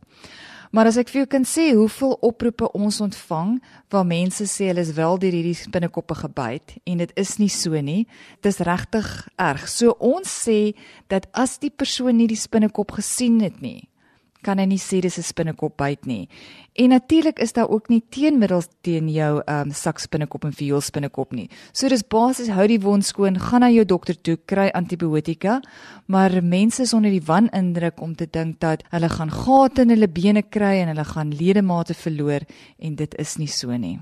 Maar 0.70 0.86
as 0.92 1.00
ek 1.02 1.10
vir 1.10 1.24
jou 1.24 1.30
kan 1.32 1.46
sê 1.50 1.72
hoeveel 1.74 2.12
oproepe 2.22 2.68
ons 2.78 3.00
ontvang 3.02 3.56
waar 3.90 4.06
mense 4.06 4.46
sê 4.46 4.68
hulle 4.70 4.84
is 4.86 4.94
wel 4.94 5.18
deur 5.18 5.34
hierdie 5.34 5.58
spinnekoppe 5.58 6.14
gebyt 6.20 6.76
en 6.86 7.02
dit 7.02 7.14
is 7.18 7.38
nie 7.42 7.50
so 7.50 7.74
nie. 7.82 8.04
Dit 8.44 8.54
is 8.54 8.62
regtig 8.68 9.08
erg. 9.42 9.66
So 9.66 9.96
ons 9.98 10.30
sê 10.30 10.76
dat 11.10 11.26
as 11.34 11.58
die 11.58 11.74
persoon 11.74 12.22
nie 12.22 12.30
die 12.30 12.38
spinnekop 12.38 12.94
gesien 13.00 13.42
het 13.42 13.58
nie, 13.66 13.90
kan 14.46 14.62
hy 14.62 14.68
nie 14.70 14.80
sê 14.80 15.02
dis 15.02 15.18
'n 15.18 15.26
spinnekop 15.26 15.76
byt 15.78 16.06
nie. 16.06 16.30
En 16.80 16.90
natuurlik 16.90 17.40
is 17.40 17.52
daar 17.54 17.68
ook 17.70 17.90
nie 17.92 18.04
teenmiddels 18.10 18.68
teen 18.82 19.10
jou 19.12 19.42
ehm 19.46 19.68
um, 19.68 19.72
sakspinnekop 19.76 20.46
en 20.48 20.54
vioolspinnekop 20.56 21.34
nie. 21.36 21.50
So 21.72 21.90
dis 21.92 22.06
basies 22.08 22.48
hou 22.56 22.68
die 22.72 22.80
wond 22.80 23.04
skoon, 23.06 23.40
gaan 23.40 23.66
na 23.66 23.70
jou 23.70 23.84
dokter 23.86 24.16
toe, 24.16 24.38
kry 24.46 24.70
antibiotika, 24.72 25.58
maar 26.08 26.38
mense 26.44 26.82
is 26.82 26.94
onder 26.94 27.12
die 27.12 27.26
wanindruk 27.26 28.00
om 28.02 28.14
te 28.16 28.28
dink 28.32 28.62
dat 28.64 28.86
hulle 28.94 29.10
gaan 29.10 29.32
gate 29.32 29.82
in 29.82 29.92
hulle 29.92 30.08
bene 30.08 30.44
kry 30.44 30.78
en 30.80 30.94
hulle 30.94 31.04
gaan 31.04 31.34
ledemate 31.36 31.94
verloor 31.94 32.48
en 32.80 32.96
dit 32.96 33.20
is 33.20 33.36
nie 33.38 33.52
so 33.52 33.76
nie. 33.76 34.00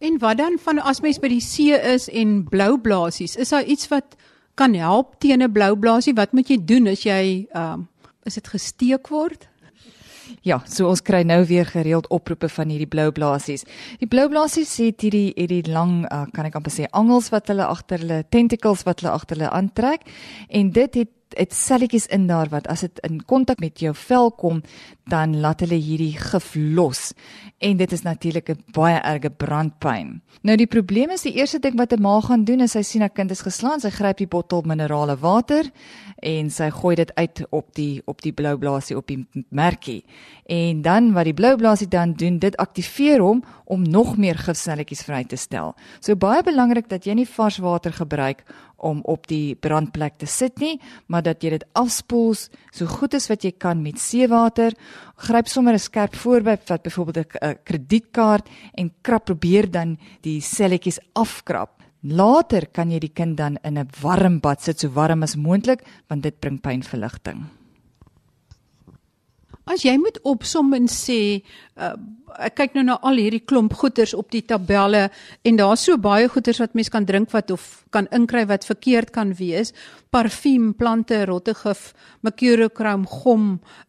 En 0.00 0.18
wat 0.18 0.38
dan 0.42 0.58
van 0.58 0.82
as 0.82 1.00
mens 1.00 1.20
by 1.22 1.28
die 1.28 1.44
see 1.44 1.76
is 1.76 2.08
en 2.08 2.48
blou 2.50 2.80
blaasies, 2.80 3.36
is 3.36 3.54
daar 3.54 3.64
iets 3.64 3.86
wat 3.94 4.16
kan 4.58 4.74
help 4.74 5.20
teen 5.20 5.42
'n 5.42 5.52
blou 5.52 5.76
blaasie? 5.76 6.14
Wat 6.14 6.32
moet 6.32 6.48
jy 6.50 6.58
doen 6.64 6.88
as 6.88 7.06
jy 7.06 7.46
ehm 7.54 7.72
um, 7.72 7.88
is 8.26 8.34
dit 8.34 8.48
gesteek 8.48 9.08
word? 9.08 9.49
Ja, 10.46 10.60
so 10.66 10.88
ons 10.88 11.02
kry 11.02 11.22
nou 11.26 11.42
weer 11.48 11.66
gereeld 11.66 12.08
oproepe 12.08 12.48
van 12.48 12.72
hierdie 12.72 12.88
blou 12.90 13.10
blaasies. 13.12 13.64
Die 14.00 14.08
blou 14.10 14.28
blaasies 14.32 14.76
het 14.80 15.04
hierdie 15.04 15.30
hierdie 15.36 15.62
lang 15.70 16.04
uh, 16.08 16.24
kan 16.34 16.48
ek 16.48 16.58
amper 16.58 16.74
sê 16.74 16.88
angels 16.96 17.30
wat 17.34 17.50
hulle 17.52 17.66
agter 17.66 18.02
hulle 18.04 18.22
tentacles 18.32 18.84
wat 18.88 19.02
hulle 19.02 19.14
agter 19.14 19.38
hulle 19.38 19.52
aantrek 19.54 20.06
en 20.48 20.70
dit 20.76 21.02
het 21.02 21.10
dit 21.36 21.54
selletjies 21.54 22.06
in 22.06 22.26
daar 22.26 22.48
wat 22.48 22.66
as 22.66 22.80
dit 22.80 22.98
in 23.06 23.20
kontak 23.24 23.60
met 23.60 23.78
jou 23.78 23.94
vel 23.94 24.30
kom, 24.30 24.62
dan 25.10 25.40
laat 25.40 25.60
hulle 25.64 25.78
hierdie 25.80 26.14
gif 26.18 26.54
los. 26.54 27.12
En 27.58 27.76
dit 27.76 27.92
is 27.92 28.02
natuurlik 28.02 28.50
'n 28.50 28.64
baie 28.72 29.00
erge 29.00 29.30
brandpyn. 29.30 30.22
Nou 30.42 30.56
die 30.56 30.66
probleem 30.66 31.10
is 31.10 31.22
die 31.22 31.34
eerste 31.34 31.58
ding 31.58 31.76
wat 31.76 31.92
'n 31.92 32.02
ma 32.02 32.20
gaan 32.20 32.44
doen 32.44 32.60
is 32.60 32.72
sy 32.72 32.82
sien 32.82 33.00
haar 33.00 33.10
kind 33.10 33.30
is 33.30 33.42
geslaan, 33.42 33.80
sy 33.80 33.90
gryp 33.90 34.16
die 34.16 34.26
bottel 34.26 34.62
minerale 34.62 35.16
water 35.16 35.70
en 36.18 36.50
sy 36.50 36.70
gooi 36.70 36.94
dit 36.94 37.14
uit 37.14 37.46
op 37.50 37.74
die 37.74 38.02
op 38.04 38.22
die 38.22 38.32
blou 38.32 38.58
blaasie 38.58 38.96
op 38.96 39.06
die 39.06 39.26
merkie. 39.48 40.04
En 40.46 40.82
dan 40.82 41.12
wat 41.12 41.24
die 41.24 41.34
blou 41.34 41.56
blaasie 41.56 41.88
dan 41.88 42.12
doen, 42.12 42.38
dit 42.38 42.56
aktiveer 42.56 43.20
hom 43.20 43.44
om 43.64 43.82
nog 43.82 44.16
meer 44.16 44.38
gifselletjies 44.38 45.02
vry 45.02 45.24
te 45.24 45.36
stel. 45.36 45.74
So 46.00 46.16
baie 46.16 46.42
belangrik 46.42 46.88
dat 46.88 47.04
jy 47.04 47.14
nie 47.14 47.28
vars 47.28 47.58
water 47.58 47.92
gebruik 47.92 48.44
om 48.80 49.00
op 49.04 49.26
die 49.26 49.54
brandplek 49.54 50.18
te 50.18 50.26
sit 50.26 50.58
nie, 50.58 50.80
maar 51.06 51.22
dat 51.22 51.42
jy 51.42 51.50
dit 51.50 51.64
afspoel 51.72 52.34
so 52.34 52.86
goed 52.86 53.14
as 53.14 53.28
wat 53.28 53.44
jy 53.44 53.52
kan 53.52 53.82
met 53.82 53.98
seewater. 53.98 54.72
Gryp 55.16 55.48
sommer 55.48 55.74
'n 55.74 55.78
skerp 55.78 56.14
voorbeeld 56.14 56.68
wat 56.68 56.82
byvoorbeeld 56.82 57.36
'n 57.42 57.58
kredietkaart 57.64 58.48
en 58.74 58.92
krap 59.02 59.24
probeer 59.24 59.70
dan 59.70 59.98
die 60.22 60.40
selletjies 60.40 60.98
afkrap 61.14 61.80
Later 62.00 62.64
kan 62.72 62.88
jy 62.88 62.98
die 63.02 63.12
kind 63.12 63.36
dan 63.36 63.58
in 63.62 63.76
'n 63.78 63.90
warm 64.00 64.40
bad 64.40 64.62
sit, 64.62 64.80
so 64.80 64.88
warm 64.88 65.22
as 65.22 65.36
moontlik, 65.36 65.84
want 66.08 66.22
dit 66.22 66.40
bring 66.40 66.60
pynverligting. 66.60 67.44
As 69.66 69.82
jy 69.82 69.96
moet 69.98 70.18
opsom 70.24 70.72
en 70.74 70.86
sê, 70.88 71.44
uh, 71.76 71.94
ek 72.38 72.54
kyk 72.60 72.74
nou 72.78 72.84
na 72.86 72.98
al 73.06 73.18
hierdie 73.20 73.42
klomp 73.42 73.74
goeters 73.80 74.14
op 74.14 74.30
die 74.30 74.42
tabelle 74.46 75.08
en 75.46 75.56
daar's 75.58 75.84
so 75.88 75.98
baie 75.98 76.28
goeters 76.28 76.60
wat 76.62 76.74
mens 76.78 76.90
kan 76.92 77.06
drink 77.08 77.32
wat 77.34 77.50
of 77.50 77.84
kan 77.90 78.06
inkry 78.14 78.44
wat 78.46 78.64
verkeerd 78.64 79.10
kan 79.10 79.32
wees. 79.34 79.72
Parfuum, 80.10 80.72
plante, 80.74 81.24
rottegif, 81.26 81.92
mercurochrome, 82.26 83.06
gom, 83.06 83.44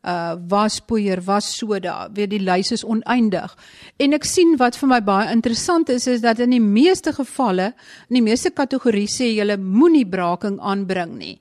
uh 0.06 0.36
waspoeier, 0.49 1.21
wassoda, 1.25 2.10
weet 2.13 2.30
die 2.34 2.41
lys 2.41 2.71
is 2.75 2.84
oneindig. 2.86 3.54
En 4.01 4.13
ek 4.13 4.25
sien 4.25 4.56
wat 4.62 4.77
vir 4.77 4.89
my 4.89 5.01
baie 5.06 5.32
interessant 5.34 5.89
is 5.89 6.08
is 6.08 6.21
dat 6.21 6.39
in 6.39 6.54
die 6.54 6.62
meeste 6.62 7.13
gevalle, 7.13 7.71
in 8.10 8.19
die 8.19 8.25
meeste 8.25 8.54
kategorieë 8.54 9.10
sê 9.10 9.32
jy 9.34 9.58
moenie 9.58 10.06
braking 10.06 10.60
aanbring 10.60 11.17
nie. 11.17 11.38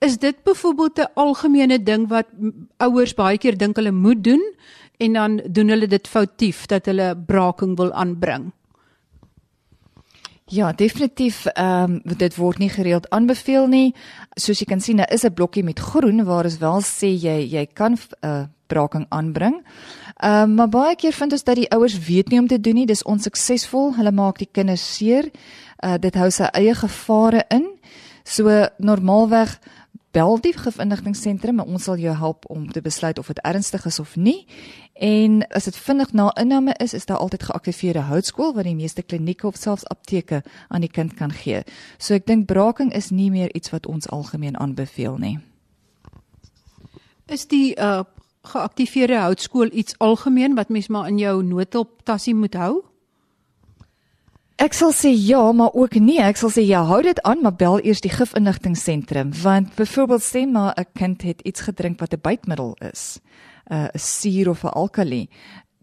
Is 0.00 0.18
dit 0.18 0.36
byvoorbeeld 0.44 0.98
'n 0.98 1.12
algemene 1.14 1.78
ding 1.78 2.08
wat 2.08 2.26
ouers 2.78 3.14
baie 3.14 3.38
keer 3.38 3.56
dink 3.56 3.76
hulle 3.76 3.92
moet 3.92 4.24
doen? 4.24 4.42
En 4.96 5.12
dan 5.12 5.40
doen 5.46 5.68
hulle 5.68 5.86
dit 5.86 6.08
foutief 6.08 6.66
dat 6.66 6.86
hulle 6.86 7.16
braking 7.26 7.76
wil 7.76 7.92
aanbring. 7.92 8.52
Ja, 10.52 10.72
definitief 10.72 11.46
ehm 11.46 12.00
um, 12.04 12.16
dit 12.16 12.36
word 12.36 12.58
nie 12.58 12.68
gereeld 12.68 13.08
aanbeveel 13.10 13.66
nie. 13.66 13.94
Soos 14.34 14.58
jy 14.60 14.66
kan 14.68 14.80
sien, 14.80 14.96
daar 14.96 15.12
is 15.12 15.24
'n 15.24 15.32
blokkie 15.32 15.64
met 15.64 15.78
groen 15.78 16.24
waar 16.24 16.44
is 16.44 16.58
wel 16.58 16.82
sê 16.82 17.08
jy 17.08 17.48
jy 17.50 17.66
kan 17.72 17.92
'n 17.92 17.98
uh, 18.26 18.40
eh, 18.40 18.46
braking 18.66 19.06
aanbring. 19.08 19.64
Ehm 20.16 20.42
um, 20.42 20.54
maar 20.54 20.68
baie 20.68 20.96
keer 20.96 21.12
vind 21.12 21.32
ons 21.32 21.44
dat 21.44 21.56
die 21.56 21.70
ouers 21.70 21.98
weet 21.98 22.28
nie 22.28 22.40
om 22.40 22.46
te 22.46 22.60
doen 22.60 22.74
nie. 22.74 22.86
Dis 22.86 23.02
onsuksesvol. 23.02 23.94
Hulle 23.96 24.12
maak 24.12 24.38
die 24.38 24.48
kinders 24.52 24.96
seer. 24.96 25.30
Uh 25.84 25.98
dit 25.98 26.14
hou 26.14 26.30
sy 26.30 26.44
eie 26.52 26.74
gevare 26.74 27.44
in. 27.48 27.66
So 28.24 28.66
normaalweg 28.78 29.58
bel 30.12 30.38
die 30.40 30.52
gifinligtingseentrum 30.56 31.60
en 31.62 31.74
ons 31.76 31.86
sal 31.88 32.00
jou 32.00 32.14
help 32.16 32.44
om 32.52 32.66
te 32.70 32.82
besluit 32.84 33.18
of 33.18 33.26
dit 33.32 33.40
ernstig 33.48 33.84
is 33.88 33.98
of 33.98 34.16
nie. 34.16 34.46
En 34.94 35.40
as 35.56 35.64
dit 35.64 35.76
vinnig 35.76 36.12
na 36.12 36.28
inname 36.40 36.74
is, 36.84 36.94
is 36.94 37.06
daar 37.08 37.16
altyd 37.24 37.48
geaktiveerde 37.48 38.04
houtskool 38.10 38.52
wat 38.54 38.68
die 38.68 38.76
meeste 38.76 39.02
klinieke 39.02 39.46
of 39.46 39.56
selfs 39.56 39.86
apteke 39.88 40.42
aan 40.68 40.84
die 40.84 40.92
kind 40.92 41.14
kan 41.16 41.32
gee. 41.32 41.62
So 41.98 42.14
ek 42.14 42.26
dink 42.28 42.46
braking 42.46 42.92
is 42.92 43.10
nie 43.10 43.30
meer 43.32 43.54
iets 43.56 43.72
wat 43.72 43.86
ons 43.86 44.08
algemeen 44.08 44.58
aanbeveel 44.58 45.16
nie. 45.18 45.38
Is 47.26 47.48
die 47.48 47.72
uh 47.76 48.04
geaktiveerde 48.42 49.20
houtskool 49.22 49.68
iets 49.70 49.94
algemeen 50.02 50.56
wat 50.58 50.68
mens 50.68 50.88
maar 50.90 51.06
in 51.06 51.18
jou 51.18 51.42
noodhulp 51.46 52.00
tassie 52.02 52.34
moet 52.34 52.56
hou? 52.58 52.82
Ek 54.60 54.74
sal 54.76 54.92
sê 54.92 55.08
ja, 55.16 55.52
maar 55.52 55.72
ook 55.72 55.94
nee. 55.94 56.20
Ek 56.20 56.36
sal 56.36 56.50
sê 56.52 56.64
ja, 56.66 56.82
hou 56.84 57.00
dit 57.02 57.20
aan, 57.24 57.40
maar 57.42 57.56
bel 57.56 57.80
eers 57.80 58.02
die 58.04 58.12
gifinligtingseentrum 58.12 59.32
want 59.42 59.74
byvoorbeeld 59.78 60.22
sê 60.22 60.46
maar 60.46 60.74
'n 60.76 60.86
kind 60.94 61.22
het 61.22 61.40
iets 61.40 61.60
gedrink 61.60 62.00
wat 62.00 62.12
'n 62.12 62.20
bytmiddel 62.20 62.76
is, 62.92 63.18
uh, 63.70 63.88
'n 63.94 63.98
suur 63.98 64.48
of 64.50 64.64
'n 64.64 64.68
alkali, 64.68 65.28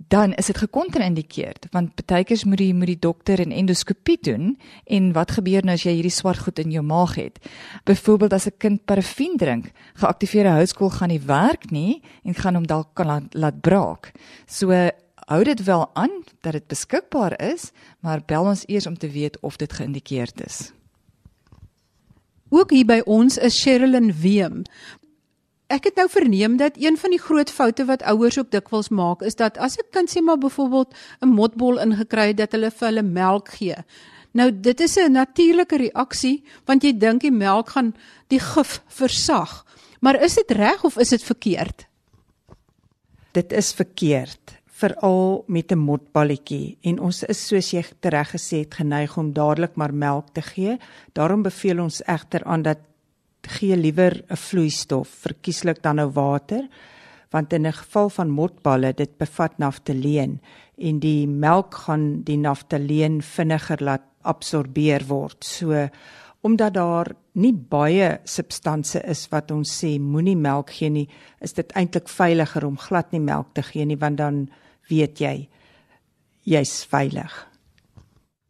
dan 0.08 0.34
is 0.34 0.45
dit 0.45 0.58
gekontraindikeerd 0.58 1.67
want 1.71 2.05
baie 2.08 2.23
keer 2.23 2.41
moet 2.47 2.58
die 2.58 2.73
moet 2.73 2.88
die 2.88 2.99
dokter 2.99 3.41
'n 3.41 3.51
endoskopie 3.51 4.17
doen 4.21 4.58
en 4.86 5.12
wat 5.13 5.32
gebeur 5.32 5.63
nou 5.65 5.73
as 5.73 5.84
jy 5.84 5.93
hierdie 5.93 6.12
swart 6.12 6.39
goed 6.39 6.60
in 6.60 6.71
jou 6.71 6.84
maag 6.84 7.15
het? 7.15 7.39
Byvoorbeeld 7.84 8.34
as 8.34 8.45
'n 8.47 8.58
kind 8.58 8.86
parafin 8.86 9.38
drink, 9.38 9.71
geaktiveerde 9.95 10.49
houtskool 10.49 10.89
gaan 10.89 11.10
nie 11.10 11.21
werk 11.25 11.71
nie 11.71 12.01
en 12.23 12.34
gaan 12.34 12.55
hom 12.55 12.67
dalk 12.67 12.97
laat, 13.03 13.34
laat 13.34 13.62
braak. 13.62 14.12
So 14.47 14.71
hou 15.30 15.44
dit 15.46 15.63
wel 15.63 15.89
aan 15.94 16.12
dat 16.42 16.56
dit 16.58 16.68
beskikbaar 16.68 17.36
is, 17.42 17.70
maar 18.02 18.26
bel 18.26 18.50
ons 18.50 18.65
eers 18.65 18.88
om 18.89 18.98
te 18.98 19.10
weet 19.13 19.38
of 19.46 19.60
dit 19.62 19.74
geïndikeerd 19.74 20.42
is. 20.46 20.72
Ook 22.50 22.74
hier 22.74 22.88
by 22.89 23.02
ons 23.06 23.38
is 23.38 23.60
Sherilyn 23.62 24.10
Weem. 24.22 24.63
Ek 25.70 25.86
het 25.86 26.00
nou 26.02 26.08
verneem 26.10 26.58
dat 26.58 26.80
een 26.82 26.98
van 26.98 27.13
die 27.13 27.22
groot 27.22 27.52
foute 27.54 27.86
wat 27.86 28.02
ouers 28.10 28.39
ook 28.42 28.50
dikwels 28.50 28.89
maak, 28.89 29.22
is 29.22 29.38
dat 29.38 29.58
as 29.58 29.78
'n 29.78 29.86
kind 29.92 30.10
sê 30.10 30.22
maar 30.22 30.38
byvoorbeeld 30.38 30.96
'n 31.22 31.28
motbol 31.28 31.78
ingekry 31.78 32.28
het 32.34 32.38
dat 32.38 32.52
hulle 32.52 32.72
vir 32.72 32.88
hulle 32.88 33.04
melk 33.04 33.50
gee. 33.50 33.76
Nou 34.34 34.52
dit 34.52 34.80
is 34.80 34.98
'n 34.98 35.12
natuurlike 35.12 35.78
reaksie 35.78 36.44
want 36.65 36.84
jy 36.84 36.98
dink 36.98 37.22
die 37.22 37.32
melk 37.32 37.70
gaan 37.70 37.96
die 38.28 38.39
gif 38.39 38.82
versag. 38.88 39.65
Maar 40.00 40.22
is 40.22 40.36
dit 40.36 40.52
reg 40.52 40.84
of 40.84 40.98
is 40.98 41.10
dit 41.10 41.24
verkeerd? 41.24 41.88
Dit 43.32 43.52
is 43.52 43.74
verkeerd 43.74 44.59
veral 44.80 45.44
met 45.48 45.72
'n 45.72 45.78
motballetjie 45.78 46.78
en 46.82 47.00
ons 47.00 47.24
is 47.24 47.48
soos 47.48 47.72
jy 47.72 47.84
reg 48.02 48.32
gesê 48.32 48.60
het 48.63 48.74
geneig 48.74 49.18
om 49.18 49.34
dadelik 49.34 49.76
maar 49.76 49.94
melk 49.94 50.34
te 50.34 50.42
gee. 50.42 50.78
Daarom 51.13 51.42
beveel 51.42 51.80
ons 51.80 52.02
egter 52.04 52.44
aan 52.44 52.62
dat 52.62 52.80
gee 53.42 53.76
liewer 53.76 54.24
'n 54.30 54.36
vloeistof, 54.36 55.08
verkieslik 55.08 55.82
dan 55.82 55.96
nou 55.96 56.10
water, 56.12 56.68
want 57.32 57.54
in 57.54 57.65
'n 57.68 57.74
geval 57.74 58.10
van 58.10 58.30
motballe 58.30 58.94
dit 58.94 59.18
bevat 59.18 59.58
naftaleen 59.58 60.42
en 60.78 61.00
die 61.00 61.28
melk 61.28 61.74
gaan 61.74 62.24
die 62.24 62.38
naftaleen 62.38 63.22
vinniger 63.22 63.84
laat 63.84 64.02
absorbeer 64.22 65.06
word. 65.08 65.44
So 65.44 65.89
omdat 66.42 66.74
daar 66.74 67.15
nie 67.32 67.54
baie 67.54 68.20
substansie 68.24 69.02
is 69.02 69.28
wat 69.30 69.52
ons 69.52 69.84
sê 69.84 70.00
moenie 70.00 70.38
melk 70.38 70.70
gee 70.70 70.89
nie, 70.89 71.10
is 71.42 71.54
dit 71.54 71.72
eintlik 71.72 72.08
veiliger 72.08 72.65
om 72.65 72.78
glad 72.78 73.12
nie 73.12 73.20
melk 73.20 73.54
te 73.54 73.62
gee 73.62 73.86
nie 73.86 73.98
want 73.98 74.18
dan 74.18 74.50
weet 74.89 75.21
jy 75.21 75.36
jy's 76.49 76.82
veilig. 76.89 77.45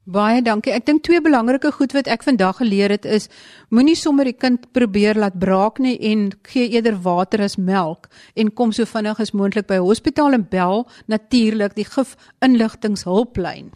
Baie 0.10 0.42
dankie. 0.42 0.72
Ek 0.74 0.88
dink 0.88 1.04
twee 1.06 1.22
belangrike 1.22 1.70
goed 1.76 1.92
wat 1.94 2.08
ek 2.10 2.24
vandag 2.26 2.58
geleer 2.64 2.90
het 2.90 3.04
is 3.06 3.28
moenie 3.70 3.98
sommer 4.00 4.26
die 4.26 4.34
kind 4.34 4.64
probeer 4.74 5.20
laat 5.20 5.38
braak 5.38 5.78
nie 5.84 6.00
en 6.10 6.32
gee 6.50 6.66
eerder 6.72 6.98
water 7.04 7.44
as 7.46 7.60
melk 7.62 8.08
en 8.34 8.50
kom 8.50 8.74
so 8.74 8.90
vinnig 8.90 9.22
as 9.22 9.36
moontlik 9.38 9.68
by 9.70 9.78
hospitaal 9.84 10.34
en 10.34 10.48
bel 10.50 10.88
natuurlik 11.12 11.78
die 11.78 11.86
gif 11.86 12.16
inligtingshulplyn. 12.46 13.70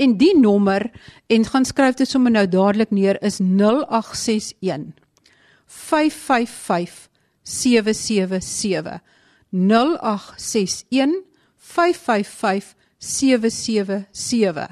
En 0.00 0.16
die 0.16 0.32
nommer 0.38 0.88
en 1.28 1.44
gaan 1.44 1.68
skryf 1.68 2.00
dit 2.00 2.08
sommer 2.08 2.32
nou 2.32 2.46
dadelik 2.48 2.92
neer 2.94 3.20
is 3.20 3.36
0861 3.42 4.94
555 5.66 7.08
777 7.44 9.00
0861 9.52 11.20
555777 11.74 14.70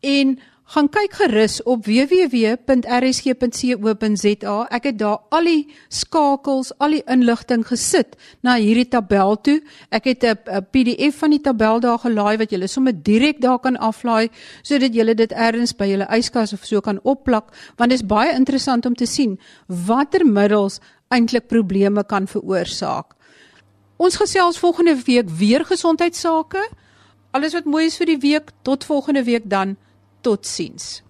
en 0.00 0.38
gaan 0.68 0.84
kyk 0.92 1.14
gerus 1.16 1.62
op 1.64 1.86
www.rsg.co.za 1.88 4.56
ek 4.76 4.84
het 4.90 4.98
daar 5.00 5.24
al 5.32 5.48
die 5.48 5.72
skakels 5.88 6.76
al 6.84 6.92
die 6.98 7.06
inligting 7.08 7.64
gesit 7.64 8.20
na 8.44 8.60
hierdie 8.60 8.84
tabel 8.92 9.40
toe. 9.40 9.64
Ek 9.88 10.04
het 10.04 10.20
'n 10.24 10.36
PDF 10.72 11.24
van 11.24 11.30
die 11.30 11.40
tabel 11.40 11.80
daar 11.80 11.98
gelaai 11.98 12.36
wat 12.36 12.50
julle 12.50 12.68
sommer 12.68 12.92
direk 12.92 13.40
daar 13.40 13.58
kan 13.58 13.76
aflaai 13.76 14.28
sodat 14.62 14.94
julle 14.94 15.14
dit 15.14 15.32
ergens 15.32 15.72
by 15.72 15.86
julle 15.86 16.06
yskas 16.18 16.52
of 16.52 16.64
so 16.64 16.80
kan 16.80 17.00
opplak 17.02 17.44
want 17.76 17.90
dit 17.90 18.00
is 18.00 18.06
baie 18.06 18.34
interessant 18.34 18.86
om 18.86 18.94
te 18.94 19.06
sien 19.06 19.38
watter 19.66 20.26
middels 20.26 20.80
eintlik 21.08 21.48
probleme 21.48 22.04
kan 22.04 22.26
veroorsaak 22.26 23.17
Ons 23.98 24.16
gesels 24.16 24.58
volgende 24.62 24.94
week 25.02 25.30
weer 25.30 25.64
gesondheidsake. 25.66 26.62
Alles 27.34 27.52
wat 27.52 27.66
mooi 27.66 27.88
is 27.90 27.96
vir 27.98 28.06
die 28.06 28.20
week. 28.22 28.52
Tot 28.62 28.86
volgende 28.86 29.24
week 29.26 29.50
dan. 29.50 29.74
Totsiens. 30.22 31.02